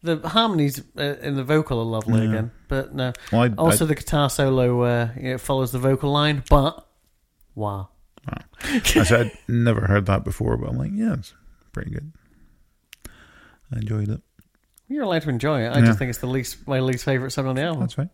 [0.02, 2.28] The harmonies uh, in the vocal are lovely Yeah.
[2.28, 3.12] again, but no.
[3.32, 6.86] Well, I, Also, the guitar solo uh, you know, follows the vocal line, but
[7.54, 7.86] wah.
[8.28, 11.32] I, I said I'd never heard that before, but I'm like, yeah, it's
[11.72, 12.12] pretty good.
[13.72, 14.20] I enjoyed it.
[14.88, 15.68] You're allowed to enjoy it.
[15.70, 15.86] I Yeah.
[15.86, 17.80] just think it's the least my least favorite song on the album.
[17.80, 18.08] That's right.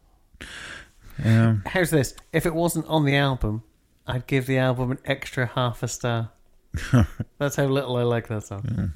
[1.25, 2.15] Um, How's this?
[2.33, 3.63] If it wasn't on the album,
[4.07, 6.31] I'd give the album an extra half a star.
[7.39, 8.93] That's how little I like that song.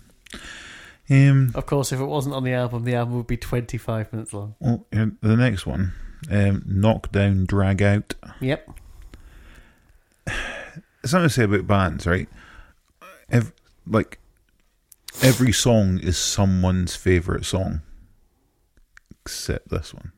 [1.11, 4.33] um, Of course, if it wasn't on the album, the album would be 25 minutes
[4.33, 4.55] long.
[4.61, 5.93] well, the next one,
[6.31, 8.14] um, Knockdown Drag Out.
[8.41, 8.69] Yep.
[11.05, 12.29] Something to say about bands, right?
[13.87, 14.19] Like,
[15.23, 17.81] every song is someone's favourite song,
[19.23, 20.12] except this one.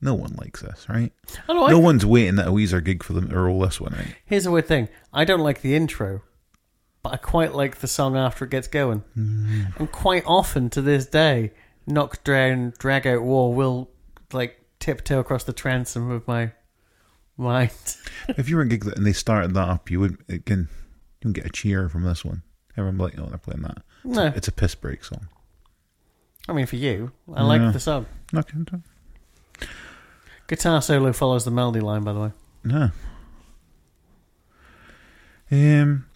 [0.00, 1.12] No one likes this, right?
[1.48, 4.04] I no one's waiting at a Weezer gig for them to roll this one out.
[4.26, 4.88] Here's a weird thing.
[5.12, 6.22] I don't like the intro,
[7.02, 9.02] but I quite like the song after it gets going.
[9.78, 11.52] And quite often to this day,
[11.86, 13.90] knock down, drag out war will
[14.32, 16.52] like tiptoe across the transom of my
[17.36, 17.72] mind.
[18.28, 20.68] if you were a gig and they started that up, you would again
[21.20, 22.42] you would get a cheer from this one.
[22.76, 23.82] Everyone be like, oh, they're playing that.
[24.04, 25.28] No, It's a piss break song.
[26.48, 28.06] I mean for you, I like the song.
[28.32, 28.82] Gonna
[30.48, 32.32] Guitar solo follows the melody line, by the way.
[32.64, 32.90] No.
[35.50, 36.06] Um.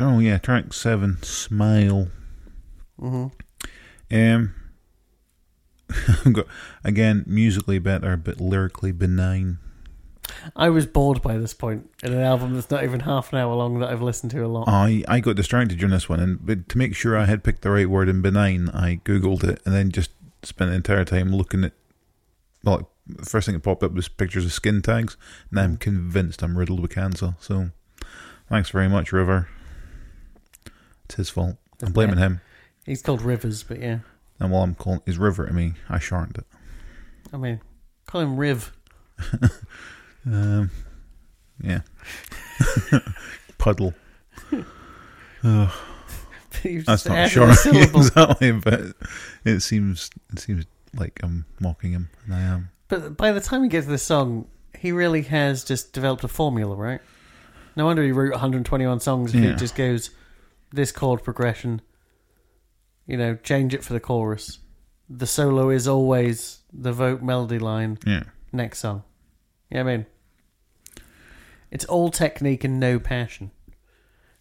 [0.00, 2.08] Oh yeah, track seven, smile.
[2.98, 3.26] hmm
[4.10, 4.54] Um.
[6.24, 6.46] I've got
[6.84, 9.58] again musically better, but lyrically benign.
[10.56, 13.54] I was bored by this point in an album that's not even half an hour
[13.54, 14.68] long that I've listened to a lot.
[14.68, 17.62] I I got distracted during this one, and but to make sure I had picked
[17.62, 20.10] the right word in benign, I googled it and then just
[20.42, 21.72] spent the entire time looking at.
[22.64, 25.16] Well, the first thing that popped up was pictures of skin tags,
[25.50, 27.34] and I'm convinced I'm riddled with cancer.
[27.40, 27.70] So,
[28.48, 29.48] thanks very much, River.
[31.12, 31.56] It's his fault.
[31.82, 32.40] I'm blaming him.
[32.86, 33.98] He's called Rivers, but yeah.
[34.40, 36.46] And while I'm calling his River to me, I shortened it.
[37.34, 37.60] I mean,
[38.06, 38.72] call him Riv.
[40.24, 40.70] Um,
[41.60, 41.80] yeah.
[43.58, 43.92] Puddle.
[45.42, 48.80] That's not sure exactly, but
[49.44, 52.70] it seems it seems like I'm mocking him, and I am.
[52.86, 54.46] But by the time he gets to this song,
[54.78, 57.00] he really has just developed a formula, right?
[57.74, 59.50] No wonder he wrote 121 songs if Yeah.
[59.50, 60.10] it just goes
[60.72, 61.80] this chord progression,
[63.06, 64.58] you know, change it for the chorus.
[65.08, 69.02] The solo is always the vote melody line, Yeah, next song.
[69.70, 70.06] Yeah, I mean,
[71.70, 73.50] it's all technique and no passion.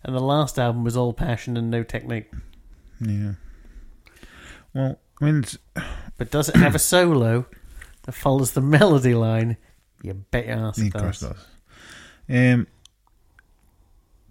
[0.03, 2.31] And the last album was all passion and no technique.
[2.99, 3.33] yeah.
[4.73, 5.57] Well, I mean, it's,
[6.17, 7.45] But does it have a solo
[8.03, 9.57] that follows the melody line?
[10.01, 11.19] You bet your ass it does.
[11.19, 11.45] does.
[12.29, 12.67] Um,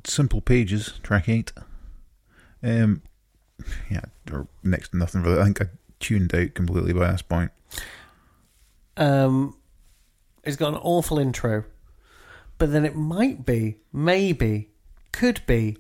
[0.05, 1.53] simple pages, track eight.
[2.63, 3.03] Um,
[3.91, 5.41] yeah, or next to nothing really.
[5.41, 5.67] I think I
[5.99, 7.51] tuned out completely by this point.
[8.97, 9.57] Um,
[10.45, 11.65] it's got an awful intro,
[12.59, 14.71] but then it might be, maybe,
[15.13, 15.79] could be,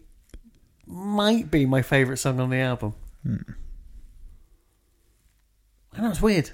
[0.86, 2.94] might be my favourite song on the album.
[3.22, 3.36] Hmm.
[5.92, 6.50] I know it's weird.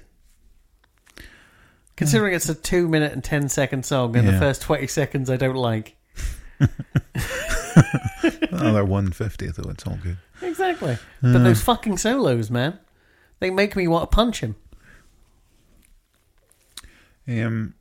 [1.95, 5.37] Considering it's a two minute and ten second song, and the first twenty seconds I
[5.37, 5.95] don't like.
[8.51, 9.69] Another one fifty though.
[9.69, 10.17] It's all good.
[10.41, 10.97] Exactly.
[11.21, 12.79] But those fucking solos, man,
[13.39, 14.55] they make me want to punch him.
[17.27, 17.73] Um,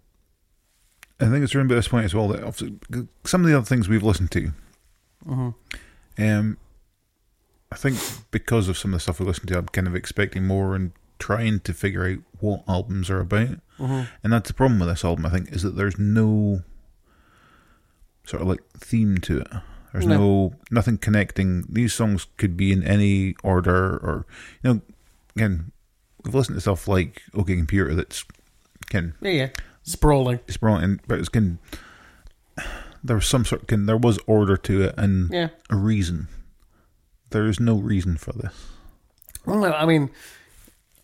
[1.21, 2.79] I think it's around about this point as well that obviously
[3.25, 4.53] some of the other things we've listened to.
[5.25, 5.51] hmm
[6.19, 6.59] Um,
[7.71, 7.99] I think
[8.31, 10.93] because of some of the stuff we listened to, I'm kind of expecting more and
[11.19, 13.61] trying to figure out what albums are about.
[13.79, 16.63] hmm And that's the problem with this album, I think, is that there's no
[18.25, 19.49] sort of like theme to it.
[19.97, 20.19] There's No.
[20.19, 21.65] no, nothing connecting.
[21.71, 24.27] These songs could be in any order, or
[24.63, 24.81] you know,
[25.35, 25.73] again,
[26.23, 28.25] we've listened to stuff like OK Computer that's
[28.91, 29.49] can Yeah, yeah.
[29.85, 30.41] Sprawling.
[30.61, 31.59] brilliant, but it's can
[33.03, 35.49] there was some sort can there was order to it and Yeah.
[35.71, 36.29] a reason.
[37.31, 38.53] There is no reason for this.
[39.47, 40.11] Well, no, I mean,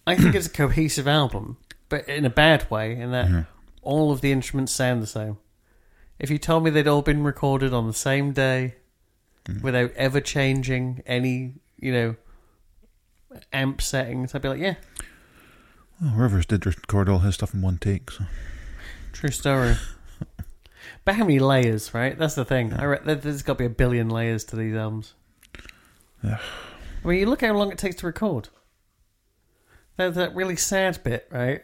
[0.07, 1.57] I think it's a cohesive album,
[1.89, 3.47] but in a bad way, in that Mhm.
[3.83, 5.39] all of the instruments sound the same.
[6.19, 8.75] If you told me they'd all been recorded on the same day
[9.63, 12.17] without ever changing any, you know,
[13.53, 14.75] amp settings, I'd be like, yeah,
[16.01, 18.25] Well, Rivers did record all his stuff in one take, so
[19.13, 19.77] true story.
[21.05, 22.17] but how many layers, right?
[22.19, 22.73] That's the thing.
[22.75, 25.15] I re- there- there's got to be a billion layers to these albums.
[26.23, 26.39] Yeah.
[27.05, 28.49] I mean, you look how long it takes to record.
[29.97, 31.63] That that really sad bit, right?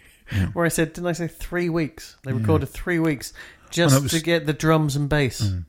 [0.52, 2.16] Where I said, didn't I say three weeks?
[2.24, 2.38] They Yeah.
[2.38, 3.32] recorded three weeks
[3.70, 5.42] just was- to get the drums and bass.
[5.42, 5.64] Mm.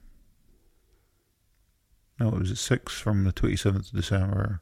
[2.19, 4.61] No, it was at six from the twenty seventh of December.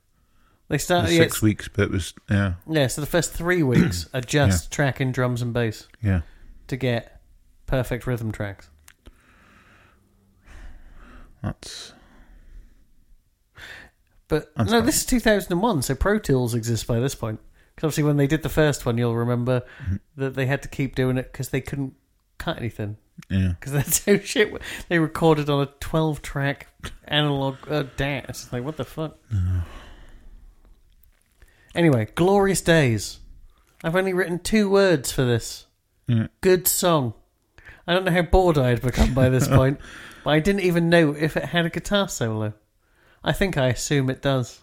[0.70, 2.88] They started, Uh, yeah, six weeks, but it was yeah, yeah.
[2.88, 6.22] So the first three weeks are just tracking drums and bass yeah.
[6.68, 7.22] to get
[7.68, 8.70] perfect rhythm tracks.
[11.42, 11.94] That's
[14.28, 14.86] But That's no, fine.
[14.86, 17.40] this is 2001, so Pro Tools exists by this point.
[17.76, 19.96] Because obviously, when they did the first one, you'll remember Mm-hmm.
[20.18, 21.94] that they had to keep doing it because they couldn't
[22.38, 22.98] cut anything.
[23.30, 23.54] Yeah.
[23.60, 26.68] Because that's how shit w- they recorded on a 12 track
[27.06, 28.26] analog uh, DAT.
[28.30, 29.18] It's like, what the fuck?
[31.76, 33.20] Anyway, Glorious Days.
[33.84, 35.68] I've only written two words for this.
[36.08, 36.28] Yeah.
[36.42, 37.14] Good song.
[37.86, 39.80] I don't know how bored I had become by this point,
[40.24, 42.54] but I didn't even know if it had a guitar solo.
[43.24, 44.62] I think I assume it does.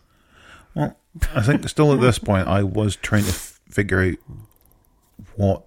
[0.75, 0.97] Well,
[1.35, 4.17] I think still at this point, I was trying to f- figure out
[5.37, 5.65] what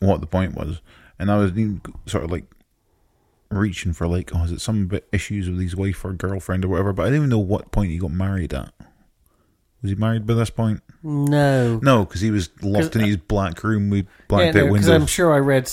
[0.00, 0.80] what the point was,
[1.18, 2.44] and I was even sort of like
[3.50, 6.68] reaching for like, oh, is it some bit issues with his wife or girlfriend or
[6.68, 6.92] whatever?
[6.92, 8.72] But I didn't even know what point he got married at.
[9.82, 10.82] Was he married by this point?
[11.02, 11.78] No.
[11.82, 14.72] No, because he was locked in uh, his black room with Yeah, blacked no, out
[14.72, 15.70] because I'm sure I read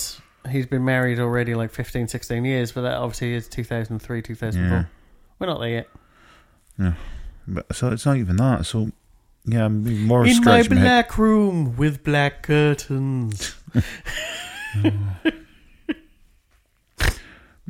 [0.50, 4.78] he's been married already like 15, 16 years, but that obviously is 2003, 2004.
[4.78, 4.84] Yeah.
[5.38, 5.88] We're not there yet.
[6.78, 6.92] Yeah,
[7.48, 8.66] But, so it's not even that.
[8.66, 8.90] So
[9.44, 13.56] yeah, I'm more In my scratching my black room with black curtains.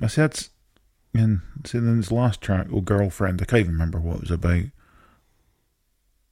[0.02, 0.50] I said, it's-
[1.14, 4.30] and see, then his last track, "Oh Girlfriend," I can't even remember what it was
[4.30, 4.64] about.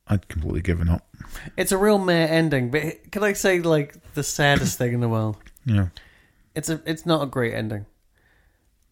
[0.06, 1.06] I'd completely given up.
[1.56, 5.08] It's a real meh ending, but can I say like the saddest thing in the
[5.08, 5.38] world?
[5.66, 5.88] Yeah,
[6.54, 7.86] It's a it's not a great ending.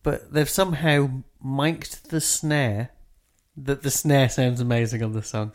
[0.02, 2.88] But they've somehow mic'd the snare
[3.58, 5.52] that the snare sounds amazing on the song.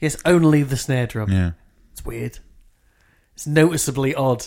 [0.00, 1.30] Yes, only the snare drum.
[1.30, 1.52] yeah.
[1.92, 2.40] It's weird.
[3.34, 4.44] It's noticeably odd.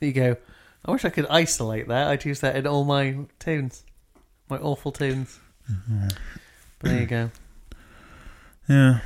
[0.00, 0.36] There you go.
[0.84, 2.08] I wish I could isolate that.
[2.08, 3.84] I'd use that in all my tunes.
[4.48, 5.38] My awful tunes.
[5.66, 7.30] But there you go.
[8.68, 9.00] Yeah.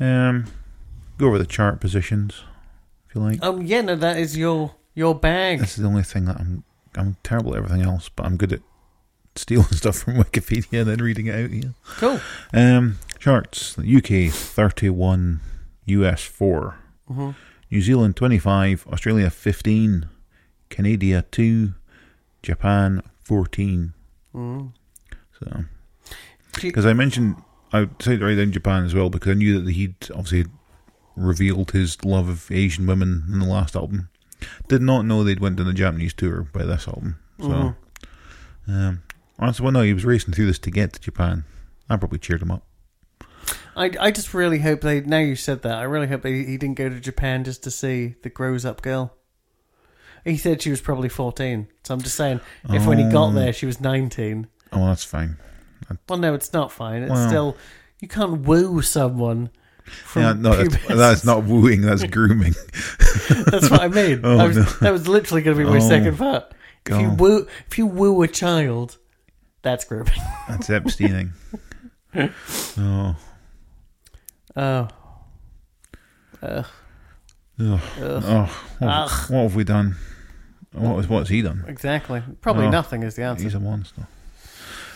[0.00, 0.46] Um,
[1.18, 2.42] go over the chart positions,
[3.06, 3.42] if you like.
[3.42, 5.60] Um yeah, no, that is your your bag.
[5.60, 8.54] This is the only thing that I'm I'm terrible at everything else, but I'm good
[8.54, 8.60] at
[9.34, 11.74] stealing stuff from Wikipedia and then reading it out here.
[11.98, 12.20] Cool.
[12.54, 15.40] Um, charts: UK thirty-one,
[15.84, 16.76] US 4
[17.08, 17.30] hmm
[17.70, 20.08] New Zealand twenty-five, Australia fifteen,
[20.70, 21.74] Canada two,
[22.42, 23.92] Japan fourteen.
[24.34, 24.72] Mm.
[25.40, 25.64] So,
[26.60, 27.36] because I mentioned
[27.72, 30.46] I decided to write down Japan as well because I knew that he'd obviously
[31.16, 34.08] revealed his love of Asian women in the last album.
[34.68, 37.18] Did not know they'd went on the Japanese tour by this album.
[37.40, 37.76] So, Mhm.
[38.68, 39.02] um,
[39.38, 41.44] honestly, well, no, he was racing through this to get to Japan.
[41.88, 42.64] I probably cheered him up.
[43.76, 45.00] I, I just really hope they.
[45.02, 47.70] Now you said that, I really hope they, he didn't go to Japan just to
[47.70, 49.12] see the grows up girl.
[50.24, 51.68] He said she was probably 14.
[51.84, 54.48] So I'm just saying, if when he got there she was 19.
[54.72, 55.36] Oh, that's fine.
[56.08, 57.02] Well, no, it's not fine.
[57.02, 57.28] It's Well.
[57.28, 57.56] still.
[58.00, 59.50] You can't woo someone
[59.84, 60.96] from Yeah, no, that's, pubescence.
[60.96, 61.82] that's not wooing.
[61.82, 62.54] That's grooming.
[63.28, 64.20] That's what I mean.
[64.24, 64.62] Oh, I was, no.
[64.80, 66.52] That was literally going to be my Oh, second part.
[66.86, 67.20] If you God.
[67.20, 68.96] woo, if you woo a child,
[69.62, 70.12] that's grooming.
[70.48, 71.30] That's Epsteining.
[72.78, 73.16] oh,
[74.56, 74.88] Oh.
[76.42, 76.64] Ugh.
[76.64, 76.66] ugh.
[77.60, 77.80] Ugh.
[78.00, 79.30] oh, what, Ugh.
[79.30, 79.96] what have we done?
[80.72, 81.64] What was what's he done?
[81.66, 82.22] Exactly.
[82.42, 82.70] Probably Oh.
[82.70, 83.44] nothing is the answer.
[83.44, 84.06] He's a monster.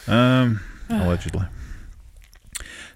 [0.07, 1.46] Um, allegedly.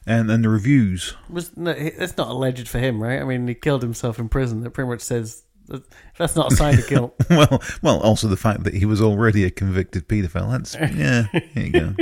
[0.07, 1.14] And then the reviews.
[1.31, 3.20] Was no, it's not alleged for him, right?
[3.20, 4.61] I mean, he killed himself in prison.
[4.61, 5.83] That pretty much says that
[6.18, 7.14] that's not a sign of guilt.
[7.31, 10.50] well, well, also the fact that he was already a convicted paedophile.
[10.50, 11.27] That's yeah.
[11.33, 11.94] There you go.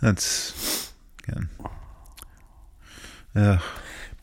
[0.00, 0.92] That's.
[3.34, 3.58] Uh,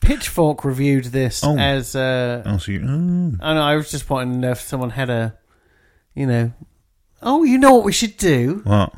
[0.00, 1.58] Pitchfork reviewed this Oh.
[1.58, 1.94] as.
[1.96, 3.62] Uh, also, you, oh, I know.
[3.62, 4.08] I was just
[4.40, 5.36] know if someone had a,
[6.14, 6.52] you know,
[7.22, 8.60] oh, you know what we should do.
[8.64, 8.94] what?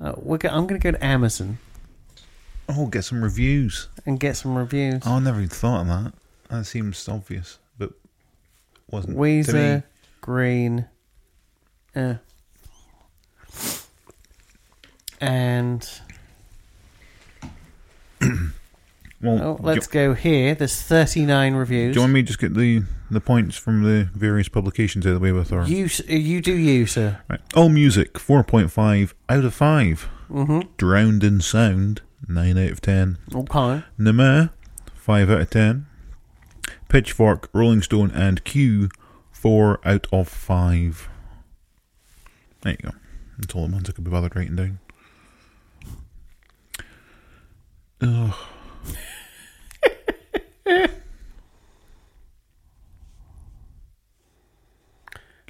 [0.00, 1.58] Uh, we're go- I'm going to go to Amazon
[2.68, 3.88] Oh, get some reviews.
[4.06, 5.02] and get some reviews.
[5.06, 6.12] Oh, I never even thought of that.
[6.50, 7.92] That seems obvious, but
[8.90, 9.82] wasn't to Weezer, me.
[10.20, 10.86] Green,
[11.94, 12.14] uh,
[15.20, 15.88] and
[19.24, 20.54] Well, oh, do, let's go here.
[20.54, 21.94] There's 39 do reviews.
[21.96, 25.14] you want me to just get the the points from the various publications out of
[25.16, 27.20] the way with, or You you do you, sir.
[27.28, 27.40] right?
[27.50, 30.08] AllMusic four point five out of five.
[30.30, 30.68] Mm-hmm.
[30.76, 33.18] Drowned in sound nine out of ten.
[33.34, 33.82] Okay.
[33.98, 34.50] NME,
[34.94, 35.86] 5 out of 10.
[36.88, 38.88] Pitchfork, Rolling Stone, and Q,
[39.32, 41.08] 4 out of 5.
[42.62, 42.96] There you go.
[43.38, 44.78] That's all the ones I could be bothered writing down.
[48.00, 48.34] Ugh.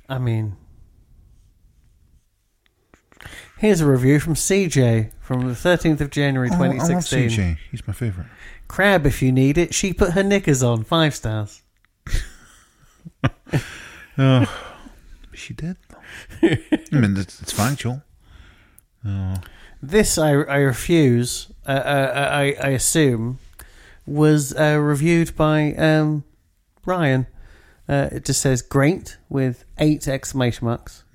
[0.09, 0.57] I mean,
[3.59, 7.31] here's a review from CJ from the 13th of January Oh, I love 2016.
[7.31, 7.59] CJ.
[7.71, 8.29] He's my favourite.
[8.69, 9.73] Crab if you need it.
[9.75, 10.85] She put her knickers on.
[10.85, 11.63] Five stars.
[14.19, 14.48] Ugh.
[15.33, 15.77] she did.
[16.42, 16.59] I
[16.92, 18.02] mean, it's, it's factual.
[19.05, 19.37] Oh.
[19.83, 21.48] This I, I refuse.
[21.67, 23.38] Uh, uh, I, I assume
[24.07, 26.25] was uh, reviewed by um,
[26.85, 27.27] Ryan.
[27.88, 31.04] Uh, it just says great with eight exclamation marks.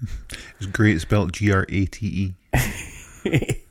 [0.58, 2.36] It's great spelled G R A T E.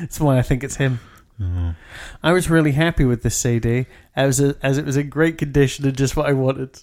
[0.00, 1.00] That's why I think it's him.
[1.40, 1.74] Oh.
[2.22, 5.86] I was really happy with this CD as a, as it was in great condition
[5.86, 6.82] and just what I wanted.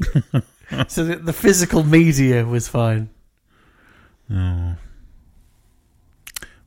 [0.88, 3.10] so the, the physical media was fine.
[4.30, 4.76] Oh.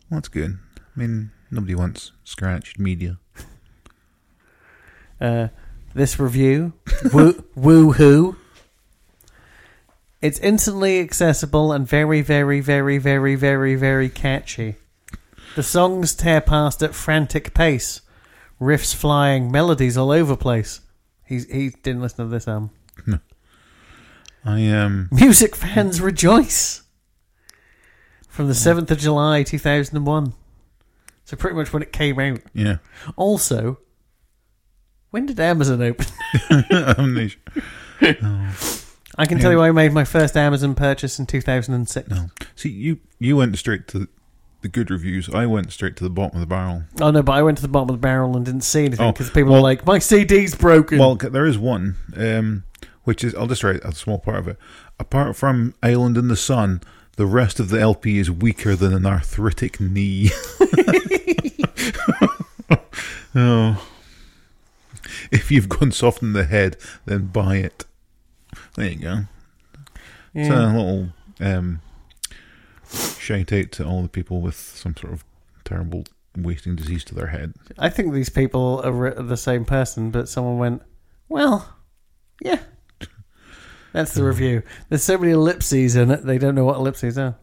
[0.10, 0.58] Well, that's good.
[0.78, 3.18] I mean, nobody wants scratched media.
[5.20, 5.48] Uh,
[5.96, 6.74] this review,
[7.12, 8.36] woo hoo.
[10.22, 14.76] It's instantly accessible and very, very, very, very, very, very catchy.
[15.56, 18.02] The songs tear past at frantic pace,
[18.60, 20.82] riffs flying, melodies all over the place.
[21.26, 22.72] He's, he didn't listen to this album.
[24.48, 26.84] I um Music fans rejoice!
[28.28, 30.34] From the 7th of July 2001.
[31.24, 32.42] So pretty much when it came out.
[32.54, 32.78] yeah.
[33.16, 33.80] Also,
[35.16, 36.06] when did Amazon open?
[36.70, 37.42] I'm not sure.
[39.18, 42.10] I can tell you I made my first Amazon purchase in 2006.
[42.10, 42.32] No.
[42.58, 44.10] See, you you went straight to
[44.60, 45.30] the good reviews.
[45.30, 46.84] I went straight to the bottom of the barrel.
[47.00, 49.06] Oh no, but I went to the bottom of the barrel and didn't see anything
[49.06, 52.64] Oh, because people well- are like, "My CD's broken." Well, there is one, um,
[53.06, 54.58] which is I'll just write a small part of it.
[55.00, 56.82] Apart from Island in the Sun,
[57.16, 60.32] the rest of the LP is weaker than an arthritic knee.
[63.34, 63.82] oh.
[65.32, 67.86] If you've gone soft in the head, then buy it.
[68.76, 69.20] There you go.
[70.34, 71.10] It's a little
[71.40, 71.82] um,
[72.90, 75.24] shout out to all the people with some sort of
[75.64, 76.06] terrible
[76.38, 77.54] wasting disease to their head.
[77.78, 80.82] I think these people are the same person, but someone went,
[81.30, 81.76] "Well,
[82.42, 82.60] yeah."
[83.94, 84.62] That's the review.
[84.90, 87.36] There's so many ellipses in it; they don't know what ellipses are.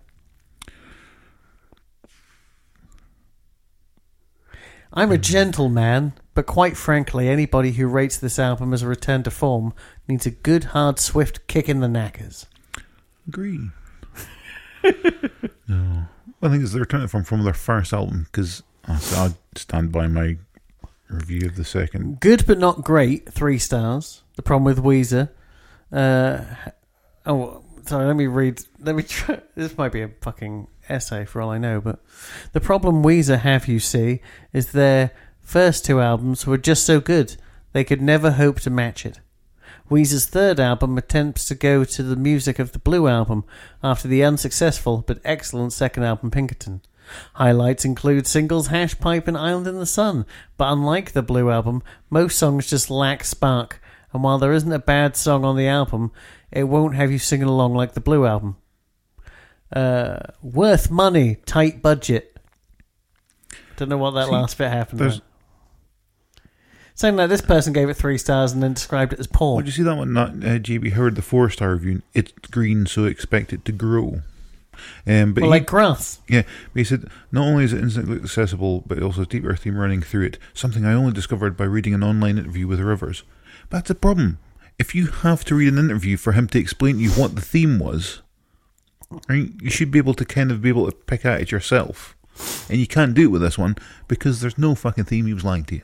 [4.92, 9.30] I'm a gentleman, but quite frankly, anybody who rates this album as a return to
[9.30, 9.74] form
[10.08, 12.46] needs a good, hard, swift kick in the knackers.
[13.28, 13.70] Agree.
[15.68, 16.06] no,
[16.42, 20.06] I think it's the return to form from their first album because I'll stand by
[20.06, 20.38] my
[21.08, 22.20] review of the second.
[22.20, 24.22] Good but not great, three stars.
[24.36, 25.28] The problem with Weezer.
[25.92, 26.44] Uh,
[27.26, 28.62] oh, sorry, let me read.
[28.80, 29.40] Let me try.
[29.54, 32.00] This might be a fucking essay for all I know, but
[32.52, 34.20] the problem Weezer have, you see,
[34.52, 35.12] is their
[35.42, 37.36] first two albums were just so good,
[37.72, 39.20] they could never hope to match it.
[39.90, 43.44] Weezer's third album attempts to go to the music of the Blue Album
[43.82, 46.80] after the unsuccessful but excellent second album, Pinkerton.
[47.34, 50.24] Highlights include singles Hash Pipe and Island in the Sun,
[50.56, 53.82] but unlike the Blue Album, most songs just lack spark,
[54.12, 56.10] and while there isn't a bad song on the album,
[56.50, 58.56] it won't have you singing along like the Blue Album.
[59.74, 62.38] Uh, worth money, tight budget.
[63.76, 65.00] Don't know what that See, last bit happened.
[65.00, 65.26] there's- There.
[67.02, 69.58] Saying that this person gave it three stars and then described it as poor.
[69.58, 70.12] Oh, did you see that one?
[70.12, 72.02] Not uh, JB Howard, the four star review.
[72.14, 74.22] It's green, so expect it to grow.
[75.04, 76.20] Um, but well, he- like grass.
[76.28, 79.44] Yeah, but he said not only is it instantly accessible, but it also has deep
[79.44, 80.38] earth theme running through it.
[80.54, 83.24] Something I only discovered by reading an online interview with Rivers.
[83.68, 84.38] But that's a problem.
[84.78, 87.40] If you have to read an interview for him to explain to you what the
[87.40, 88.22] theme was,
[89.28, 92.16] right, you should be able to kind of be able to pick at it yourself.
[92.68, 93.74] And you can't do it with this one
[94.06, 95.26] because there's no fucking theme.
[95.26, 95.82] He was lying to you.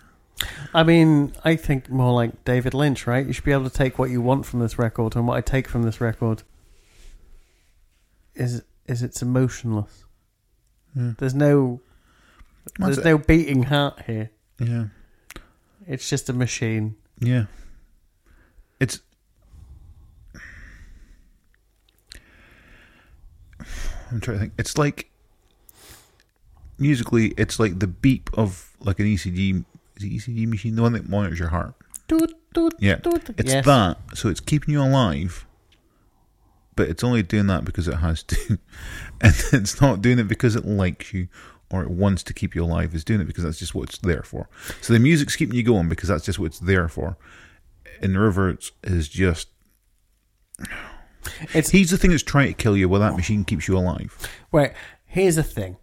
[0.72, 3.26] I mean, I think more like David Lynch, right?
[3.26, 5.40] You should be able to take what you want from this record, and what I
[5.40, 6.42] take from this record
[8.34, 10.04] is is it's emotionless.
[10.94, 11.12] Yeah.
[11.18, 11.80] There's no
[12.78, 13.04] That's there's it.
[13.04, 14.30] no beating heart here.
[14.60, 14.86] Yeah,
[15.86, 16.96] It's just a machine.
[17.20, 17.44] yeah.
[18.80, 19.00] It's.
[24.10, 24.52] I'm trying to think.
[24.58, 25.10] It's like
[26.78, 29.64] musically, it's like the beep of like an ECG.
[29.98, 31.74] Is it ECG machine, the one that monitors your heart?
[32.06, 33.30] Doot, doot, Yeah, doot.
[33.36, 33.66] it's Yes.
[33.66, 33.98] that.
[34.14, 35.44] So it's keeping you alive,
[36.76, 38.36] but it's only doing that because it has to,
[39.20, 41.28] and it's not doing it because it likes you
[41.70, 42.94] or it wants to keep you alive.
[42.94, 44.48] It's doing it because that's just what it's there for.
[44.80, 47.18] So the music's keeping you going because that's just what it's there for.
[48.00, 49.48] And the Rivers is just
[51.52, 54.16] It's he's the thing that's trying to kill you, while that machine keeps you alive.
[54.52, 54.72] Right.
[55.04, 55.76] Here's the thing.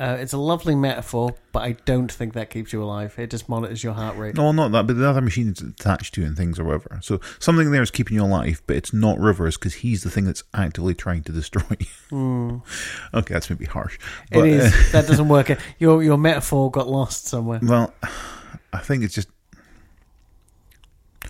[0.00, 3.14] Uh, it's a lovely metaphor, but I don't think that keeps you alive.
[3.18, 4.34] It just monitors your heart rate.
[4.34, 7.00] No, not that, but the other machine it's attached to and things or whatever.
[7.02, 10.24] So something there is keeping you alive, but it's not Rivers because he's the thing
[10.24, 11.76] that's actively trying to destroy
[12.10, 12.62] you.
[13.12, 13.98] Okay, that's maybe harsh.
[14.32, 14.38] Hmm.
[14.38, 14.72] It but, is.
[14.72, 15.50] uh, that doesn't work.
[15.78, 17.60] Your your metaphor got lost somewhere.
[17.62, 17.92] Well,
[18.72, 19.28] I think it's just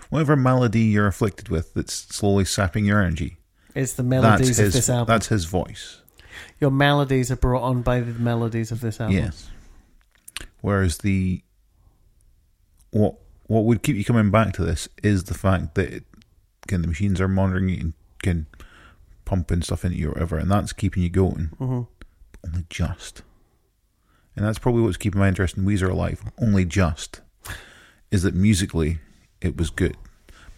[0.09, 3.37] whatever malady you're afflicted with that's slowly sapping your energy.
[3.75, 4.73] It's the That's melodies of his.
[4.73, 5.13] this album.
[5.13, 6.00] That's his voice.
[6.59, 9.17] Your maladies are brought on by the melodies of this album.
[9.17, 9.49] Yes.
[10.61, 11.41] Whereas the
[12.91, 13.15] what
[13.47, 16.03] what would keep you coming back to this is the fact that it,
[16.63, 18.45] again the machines are monitoring you and can
[19.25, 21.45] pumping stuff into you or whatever, and that's keeping you going.
[21.57, 21.81] hmm
[22.45, 23.23] Only just.
[24.35, 26.21] And that's probably what's keeping my interest in Weezer alive.
[26.41, 27.21] Only just.
[28.11, 28.99] Is that musically
[29.41, 29.97] it was good,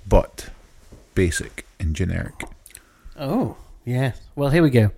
[0.07, 0.49] but
[1.15, 2.43] basic and generic.
[3.17, 4.19] Oh, yes.
[4.36, 4.91] Well, here we go.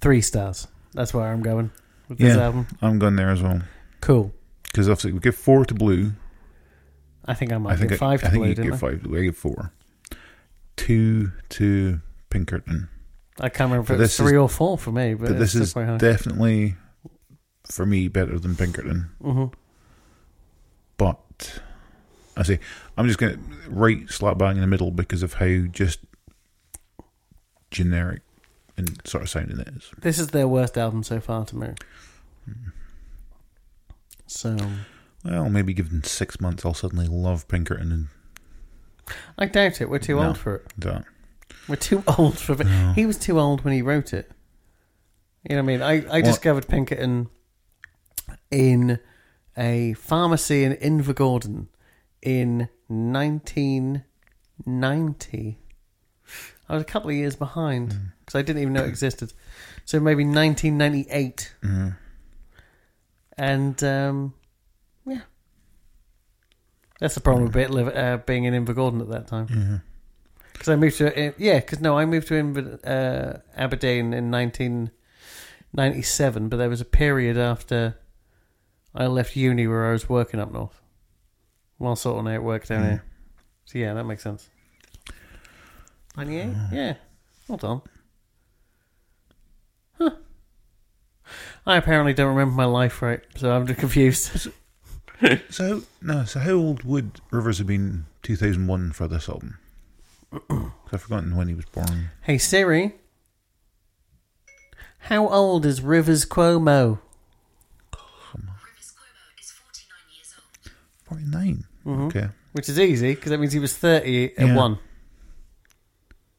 [0.00, 0.68] Three stars.
[0.94, 1.70] That's where I'm going
[2.08, 2.66] with this album.
[2.82, 3.62] I'm going there as well.
[4.00, 4.32] Cool.
[4.64, 6.12] Because obviously we give four to Blue.
[7.24, 8.70] I think I might I think give I, five I to think Blue, you didn't
[8.72, 8.88] give I?
[8.90, 9.18] five to Blue.
[9.18, 9.72] I give four.
[10.76, 12.88] Two to Pinkerton.
[13.40, 15.28] I can't remember if But it was this is- three or four for me, but,
[15.28, 15.96] But this is quite high.
[15.98, 16.76] definitely,
[17.70, 19.10] for me, better than Pinkerton.
[19.20, 19.46] hmm
[21.00, 21.60] not.
[22.36, 22.60] I say
[22.96, 23.40] I'm just going to
[23.70, 26.00] right slap bang in the middle because of how just
[27.70, 28.22] generic
[28.78, 29.90] and sort of sounding it is.
[30.00, 31.68] This is their worst album so far to me.
[34.26, 34.56] So
[35.24, 38.06] Well, maybe given six months, I'll suddenly love Pinkerton and
[39.38, 39.88] I doubt it.
[39.90, 40.28] We're too No.
[40.28, 40.72] old for it.
[40.78, 41.04] that.
[41.66, 42.66] We're too old for it.
[42.66, 42.92] No.
[42.94, 44.30] He was too old when he wrote it.
[45.48, 45.82] You know what I mean?
[45.82, 46.24] I, I What?
[46.24, 47.28] discovered Pinkerton
[48.50, 48.98] in
[49.56, 51.68] a pharmacy in Invergordon
[52.22, 55.58] in 1990.
[56.68, 57.98] I was a couple of years behind Hmm.
[58.28, 59.32] Because I didn't even know it existed.
[59.86, 61.54] So maybe 1998.
[61.62, 61.96] Mhm.
[63.38, 64.34] And um,
[65.06, 65.20] yeah.
[67.00, 69.80] That's the problem with bit uh, being in Invergordon at that time.
[70.52, 74.30] Because I moved to uh, yeah, because no, I moved to Inver- uh, Aberdeen in
[74.30, 77.96] 1997, but there was a period after
[78.94, 80.80] I left uni where I was working up north
[81.78, 82.88] while sorting out work down Mm.
[82.90, 83.04] here.
[83.64, 84.50] So yeah, that makes sense.
[86.16, 86.94] 98, yeah,
[87.46, 87.80] hold on.
[89.98, 90.10] Huh.
[91.66, 94.48] I apparently don't remember my life right, so I'm just confused.
[95.50, 99.58] So no, so how old would Rivers have been 2001 for this album?
[100.30, 102.10] 'Cause I've forgotten when he was born.
[102.22, 102.94] hey Siri,
[105.00, 107.00] how old is Rivers Cuomo?
[108.32, 110.72] Rivers Cuomo is 49 years old.
[111.02, 111.64] 49.
[111.84, 112.06] Mhm.
[112.06, 112.28] Okay.
[112.52, 114.54] Which is easy because that means he was 30 at Yeah.
[114.54, 114.78] one.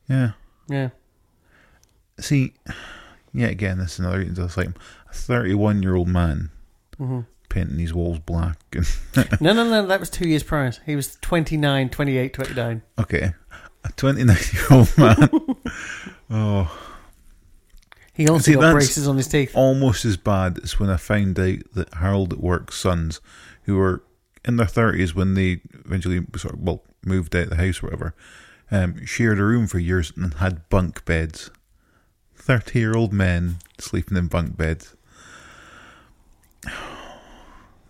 [0.07, 0.31] Yeah.
[0.69, 0.89] Yeah.
[2.21, 2.53] See,
[3.33, 3.47] yeah.
[3.47, 4.21] Again, this is another.
[4.21, 6.51] It's like a 31 year old man
[6.97, 8.59] hmm painting these walls black.
[8.73, 8.85] And
[9.41, 9.87] No, no, no.
[9.87, 10.71] That was two years prior.
[10.85, 12.81] He was 29, 28, 29.
[12.99, 13.33] okay,
[13.83, 15.29] a 29 year old man.
[16.29, 16.79] oh,
[18.13, 19.51] He also See, got braces on his teeth.
[19.55, 23.19] almost as bad as when I found out that Harold at Work's sons,
[23.63, 24.03] who were
[24.45, 27.87] in their thirties when they eventually sort of well moved out of the house or
[27.87, 28.13] whatever,
[28.69, 31.49] um, shared a room for years and had bunk beds.
[32.39, 34.95] Thirty year old men sleeping in bunk beds.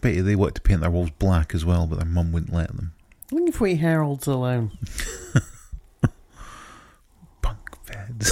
[0.01, 2.67] Bet they wanted to paint their walls black as well, but their mum wouldn't let
[2.75, 2.93] them.
[3.31, 4.71] I wonder if we heralds alone.
[7.41, 8.31] Bunk beds.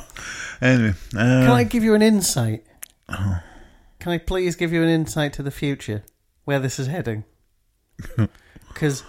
[0.60, 2.64] anyway, uh, Can I give you an insight?
[3.08, 3.42] Can
[4.12, 6.02] I please give you an insight to the future,
[6.44, 7.24] where this is heading?
[8.68, 9.04] Because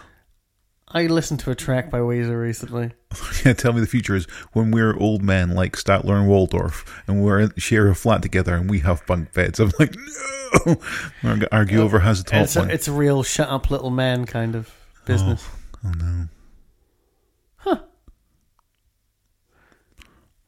[0.90, 2.92] I listened to a track by Weezer recently.
[3.46, 7.24] Yeah, tell me the future is when we're old men like Statler and Waldorf and
[7.24, 9.60] we're share a flat together and we have bunk beds.
[9.60, 10.76] I'm like, no!
[11.24, 12.70] We're going to argue over has the top It's a, one.
[12.72, 15.48] it's a real shut up little man kind of oh, business.
[15.86, 16.28] oh, no.
[17.58, 17.80] Huh.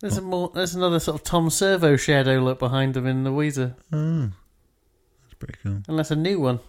[0.02, 0.52] There's a more.
[0.54, 4.32] There's another sort of Tom Servo shadow look behind him in the Weezer, Oh,
[5.24, 5.82] that's pretty cool.
[5.88, 6.60] and that's a new one.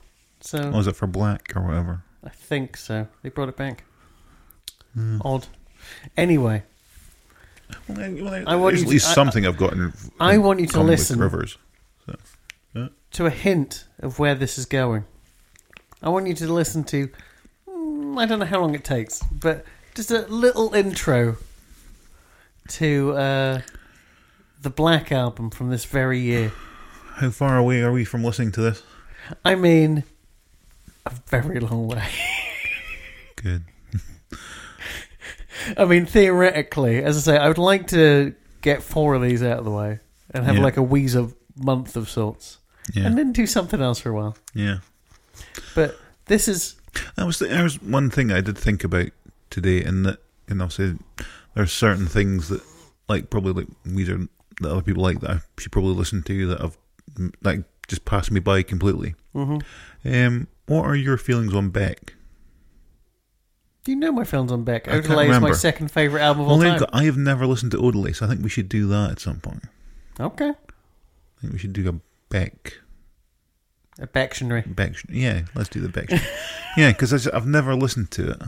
[0.41, 2.05] So Oh, is it for black or whatever?
[2.25, 3.07] I think so.
[3.23, 3.85] They brought it back.
[5.25, 5.47] Odd.
[6.17, 6.63] Anyway,
[7.89, 10.61] Well, well, I want there's you at least I- something I've got in, I want
[10.61, 11.19] you to with listen.
[11.19, 11.57] Rivers.
[13.13, 15.05] to a hint of where this is going,
[16.03, 17.09] I want you to listen to.
[17.69, 19.65] mm, I don't know how long it takes, but
[19.95, 21.37] just a little intro
[22.69, 23.61] to uh,
[24.61, 26.53] the Black album from this very year.
[27.17, 28.83] How far away are we from listening to this?
[29.45, 30.05] I mean,
[31.07, 32.09] a very long way.
[33.37, 33.65] Good.
[35.77, 39.59] I mean, theoretically, as I say, I would like to get four of these out
[39.59, 39.99] of the way
[40.33, 40.63] and have Yeah.
[40.63, 42.59] like a Weezer month of sorts,
[42.95, 43.07] Yeah.
[43.07, 44.37] and then do something else for a while.
[44.55, 44.79] yeah.
[45.75, 46.77] But this is
[47.17, 49.09] That was the, there was one thing I did think about
[49.51, 50.95] today, and that you know, say
[51.57, 52.63] are certain things that
[53.09, 54.29] like probably like Weezer
[54.61, 56.77] that other people like that I should probably listen to that I've
[57.43, 59.15] like just passed me by completely.
[59.35, 59.63] mhm.
[60.05, 62.15] Um, what are your feelings on Beck?
[63.83, 64.85] Do you know my feelings on Beck?
[64.85, 66.89] Odelay is my second favourite album of all Well, time.
[66.93, 69.41] I have never listened to Odelay, so I think we should do that at some
[69.41, 69.65] point.
[70.21, 70.51] Okay.
[70.51, 71.95] I think we should do a
[72.29, 72.75] Beck.
[73.99, 74.75] A Bectionary.
[74.75, 74.95] Beck.
[75.09, 76.09] Yeah, let's do the Beck.
[76.77, 78.43] yeah, because I've never listened to it.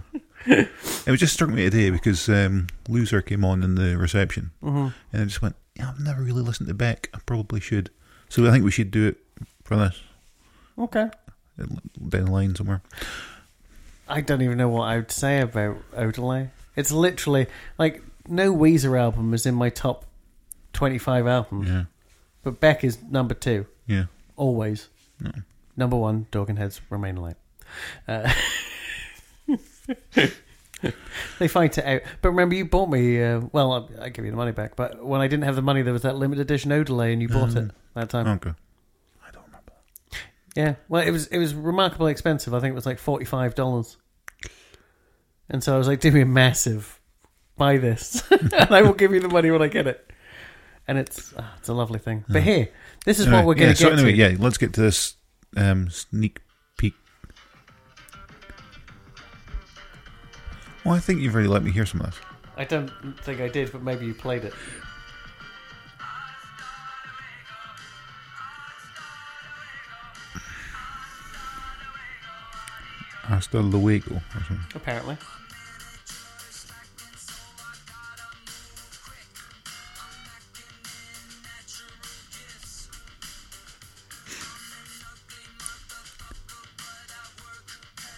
[1.07, 4.89] It was just struck me today because um, Loser came on in the reception, hmm
[5.13, 7.09] and I just went, "Yeah, I've never really listened to Beck.
[7.15, 7.91] I probably should."
[8.29, 9.19] So I think we should do it
[9.63, 10.01] for this
[10.77, 11.11] Okay.
[11.59, 11.81] Down
[12.25, 12.83] the line somewhere.
[14.09, 16.51] I don't even know what I would say about Odelay.
[16.77, 17.47] It's literally
[17.79, 20.05] like no Weezer album is in my top
[20.73, 21.85] 25 albums, Yeah,
[22.43, 24.05] but Beck is number two, yeah.
[24.37, 24.89] always.
[25.21, 25.31] No.
[25.77, 27.37] Number one, Talking Heads Remain in Light.
[28.09, 28.33] Uh,
[31.39, 32.03] they fight it out.
[32.21, 35.03] But remember, you bought me, uh, well, I, I give you the money back, but
[35.05, 37.55] when I didn't have the money, there was that limited edition Odelay, and you bought
[37.57, 38.27] it that time.
[38.27, 38.53] Okay.
[40.57, 40.79] I don't remember.
[40.81, 42.53] Yeah, well, it was it was remarkably expensive.
[42.55, 43.97] I think it was like forty five dollars.
[45.49, 47.01] And so I was like, "Do me a massive,
[47.57, 50.11] buy this, and I will give you the money when I get it."
[50.89, 52.25] And it's ah, it's a lovely thing.
[52.29, 52.69] But here,
[53.05, 54.17] this is what we're going yeah, to so get anyway, to.
[54.17, 55.15] yeah, let's get to this
[55.57, 56.41] um, sneak
[56.77, 56.95] peek.
[60.85, 62.21] Well, I think you've already let me hear some of this.
[62.57, 62.91] I don't
[63.23, 64.53] think I did, but maybe you played it.
[73.33, 74.17] Hasta luego.
[74.17, 74.61] Or something.
[74.75, 75.17] Apparently,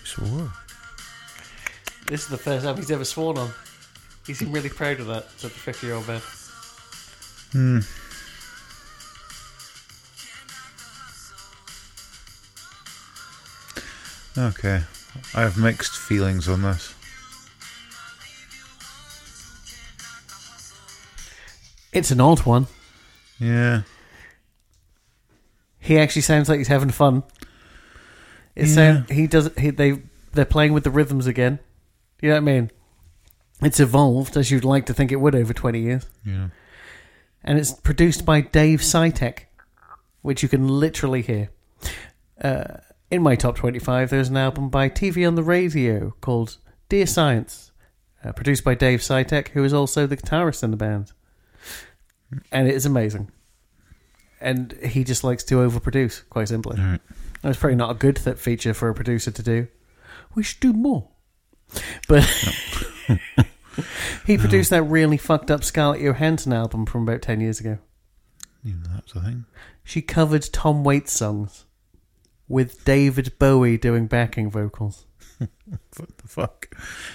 [0.05, 0.51] Swore.
[2.07, 3.51] this is the first time he's ever sworn on.
[4.27, 5.31] He seemed really proud of that.
[5.37, 6.21] Said the fifty-year-old man.
[7.53, 7.79] Hmm.
[14.37, 14.83] Okay.
[15.35, 16.95] I have mixed feelings on this.
[21.93, 22.67] It's an odd one.
[23.39, 23.83] Yeah.
[25.79, 27.23] He actually sounds like he's having fun.
[28.57, 28.75] It Yeah.
[28.75, 29.51] sound, he does.
[29.59, 30.03] He, they
[30.33, 31.59] they're playing with the rhythms again.
[32.21, 32.71] You know what I mean?
[33.63, 36.49] It's evolved as you'd like to think it would over twenty years, Yeah.
[37.45, 39.41] and it's produced by Dave Sitek,
[40.23, 41.51] which you can literally hear.
[42.43, 42.79] Uh,
[43.15, 46.59] in my top twenty-five, there's an album by TV on the Radio called
[46.89, 47.73] "Dear Science,"
[48.25, 51.13] uh, produced by Dave Sitek, who is also the guitarist in the band,
[52.51, 53.31] and it is amazing.
[54.41, 56.79] And he just likes to overproduce, quite simply.
[56.79, 57.01] Right.
[57.41, 59.69] That's probably not a good th- feature for a producer to do.
[60.35, 61.09] We should do more.
[62.09, 62.25] But
[64.27, 67.79] he produced that really fucked up Scarlett Johansson album from about 10 years ago.
[68.65, 69.45] Even that's a thing.
[69.83, 71.65] She covered Tom Waits songs
[72.49, 75.07] with David Bowie doing backing vocals.
[75.97, 76.75] What the fuck?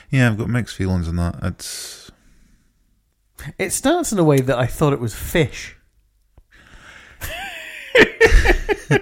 [0.09, 1.35] Yeah, I've got mixed feelings on that.
[1.43, 2.11] It's.
[3.57, 5.75] It starts in a way that I thought it was fish.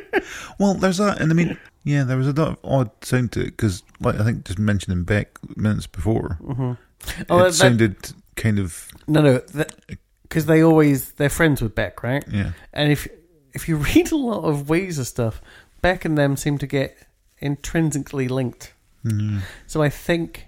[0.59, 3.41] Well, there's that, and I mean, yeah, there was a lot of odd sound to
[3.41, 6.73] it because, like, I think just mentioning Beck minutes before, mm-hmm.
[7.29, 9.41] Oh, it that- sounded kind of no, no,
[10.23, 12.23] because they always they're friends with Beck, right?
[12.31, 12.53] yeah.
[12.73, 13.07] And if
[13.53, 15.41] if you read a lot of Weezer stuff,
[15.81, 16.97] Beck and them seem to get
[17.39, 18.73] intrinsically linked.
[19.05, 19.41] Mm.
[19.67, 20.47] So I think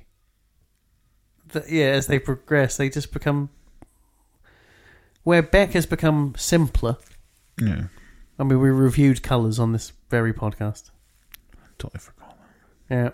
[1.54, 3.50] that yeah, as they progress, they just become
[5.24, 6.98] where Beck has become simpler.
[7.62, 7.84] Yeah,
[8.38, 10.92] I mean, we reviewed Colors on this very podcast.
[11.78, 12.38] totally forgot.
[12.90, 13.10] Yeah.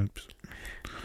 [0.00, 0.26] Oops.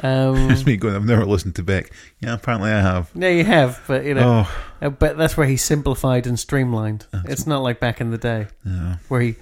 [0.01, 0.95] Um, It's me going.
[0.95, 1.91] I've never listened to Beck.
[2.21, 3.11] Yeah, apparently I have.
[3.13, 7.05] yeah, you have, but you know, Oh, uh, but that's where he simplified and streamlined.
[7.11, 8.97] That's- It's not like back in the day yeah.
[9.09, 9.35] where he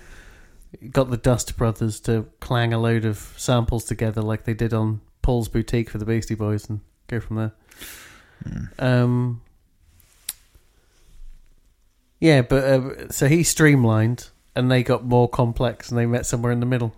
[0.91, 5.01] got the Dust Brothers to clang a load of samples together like they did on
[5.21, 7.51] Paul's Boutique for the Beastie Boys and go from there.
[8.43, 8.83] Mm.
[8.83, 9.41] Um,
[12.19, 16.51] yeah, but uh, so he streamlined and they got more complex and they met somewhere
[16.51, 16.93] in the middle.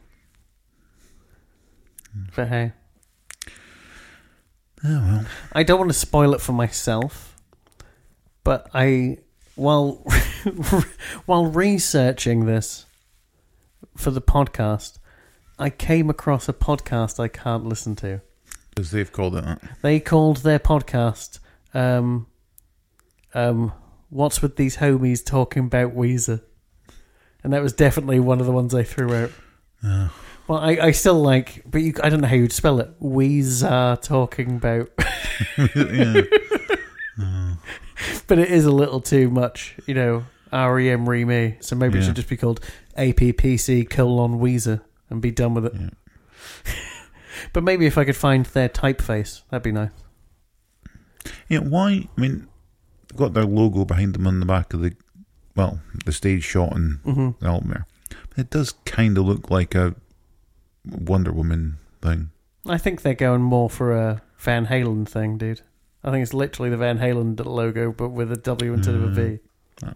[2.35, 2.73] But hey,
[4.83, 5.25] Oh well.
[5.53, 7.35] I don't want to spoil it for myself,
[8.43, 9.17] but I
[9.55, 9.93] while
[11.25, 12.85] while researching this
[13.97, 14.99] for the podcast,
[15.59, 18.21] I came across a podcast I can't listen to.
[18.69, 19.61] Because they've called it that.
[19.81, 21.39] They called their podcast
[21.73, 22.27] um
[23.33, 23.73] um
[24.09, 26.41] what's with these homies talking about Weezer.
[27.43, 29.31] And that was definitely one of the ones I threw out.
[29.83, 30.11] Oh.
[30.47, 32.99] Well, I, I still like, but you, I don't know how you'd spell it.
[33.01, 34.89] Weezer talking about,
[35.75, 36.21] yeah.
[38.27, 40.23] but it is a little too much, you know.
[40.51, 42.07] REM re so maybe it Yeah.
[42.07, 42.59] should just be called
[42.97, 45.73] APPC colon Weezer and be done with it.
[45.75, 46.73] Yeah.
[47.53, 49.91] but maybe if I could find their typeface, that'd be nice.
[51.49, 52.07] Yeah, why?
[52.17, 52.47] I mean,
[53.09, 54.95] they've got their logo behind them on the back of the,
[55.55, 57.85] well, the stage shot and hmm the album there.
[58.37, 59.95] It does kind of look like a
[60.85, 62.29] Wonder Woman thing.
[62.65, 65.61] I think they're going more for a Van Halen thing, dude.
[66.03, 69.07] I think it's literally the Van Halen logo, but with a W instead of a
[69.09, 69.39] V.
[69.83, 69.91] Oh.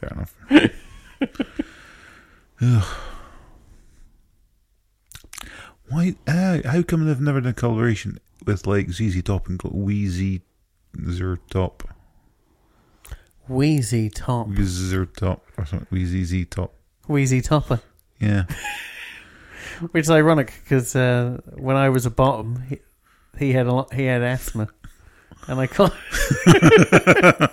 [0.00, 0.34] Fair enough.
[5.88, 6.14] Why?
[6.26, 10.42] Uh, how come they've never done a collaboration with like ZZ Top and got Wheezy
[11.10, 11.88] Zer Top,
[13.48, 14.48] Wheezy Top.
[14.56, 15.88] Zer Top, or something?
[15.90, 16.74] Wheezy Z Top.
[17.08, 17.80] Wheezy Topper.
[18.20, 18.44] Yeah.
[19.90, 22.78] Which is ironic because uh, when I was a bottom, he,
[23.38, 24.68] he had a lot, he had asthma,
[25.48, 25.66] and I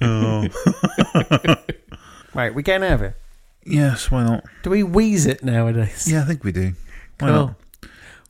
[0.00, 0.17] Oh.
[2.34, 2.54] right.
[2.54, 3.16] We getting out of here.
[3.64, 4.44] Yes, why not?
[4.62, 6.06] Do we wheeze it nowadays?
[6.10, 6.72] Yeah, I think we do.
[7.18, 7.36] Why Cool.
[7.36, 7.54] not?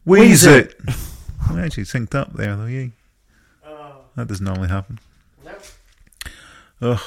[0.04, 0.80] Wheeze Wheeze it!
[1.52, 2.88] we actually synced up there, though, yeah.
[3.64, 3.96] Oh.
[4.16, 4.98] That doesn't normally happen.
[6.80, 7.00] Ugh.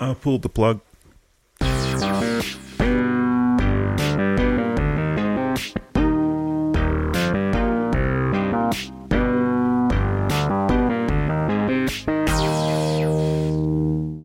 [0.00, 0.80] I pulled the plug.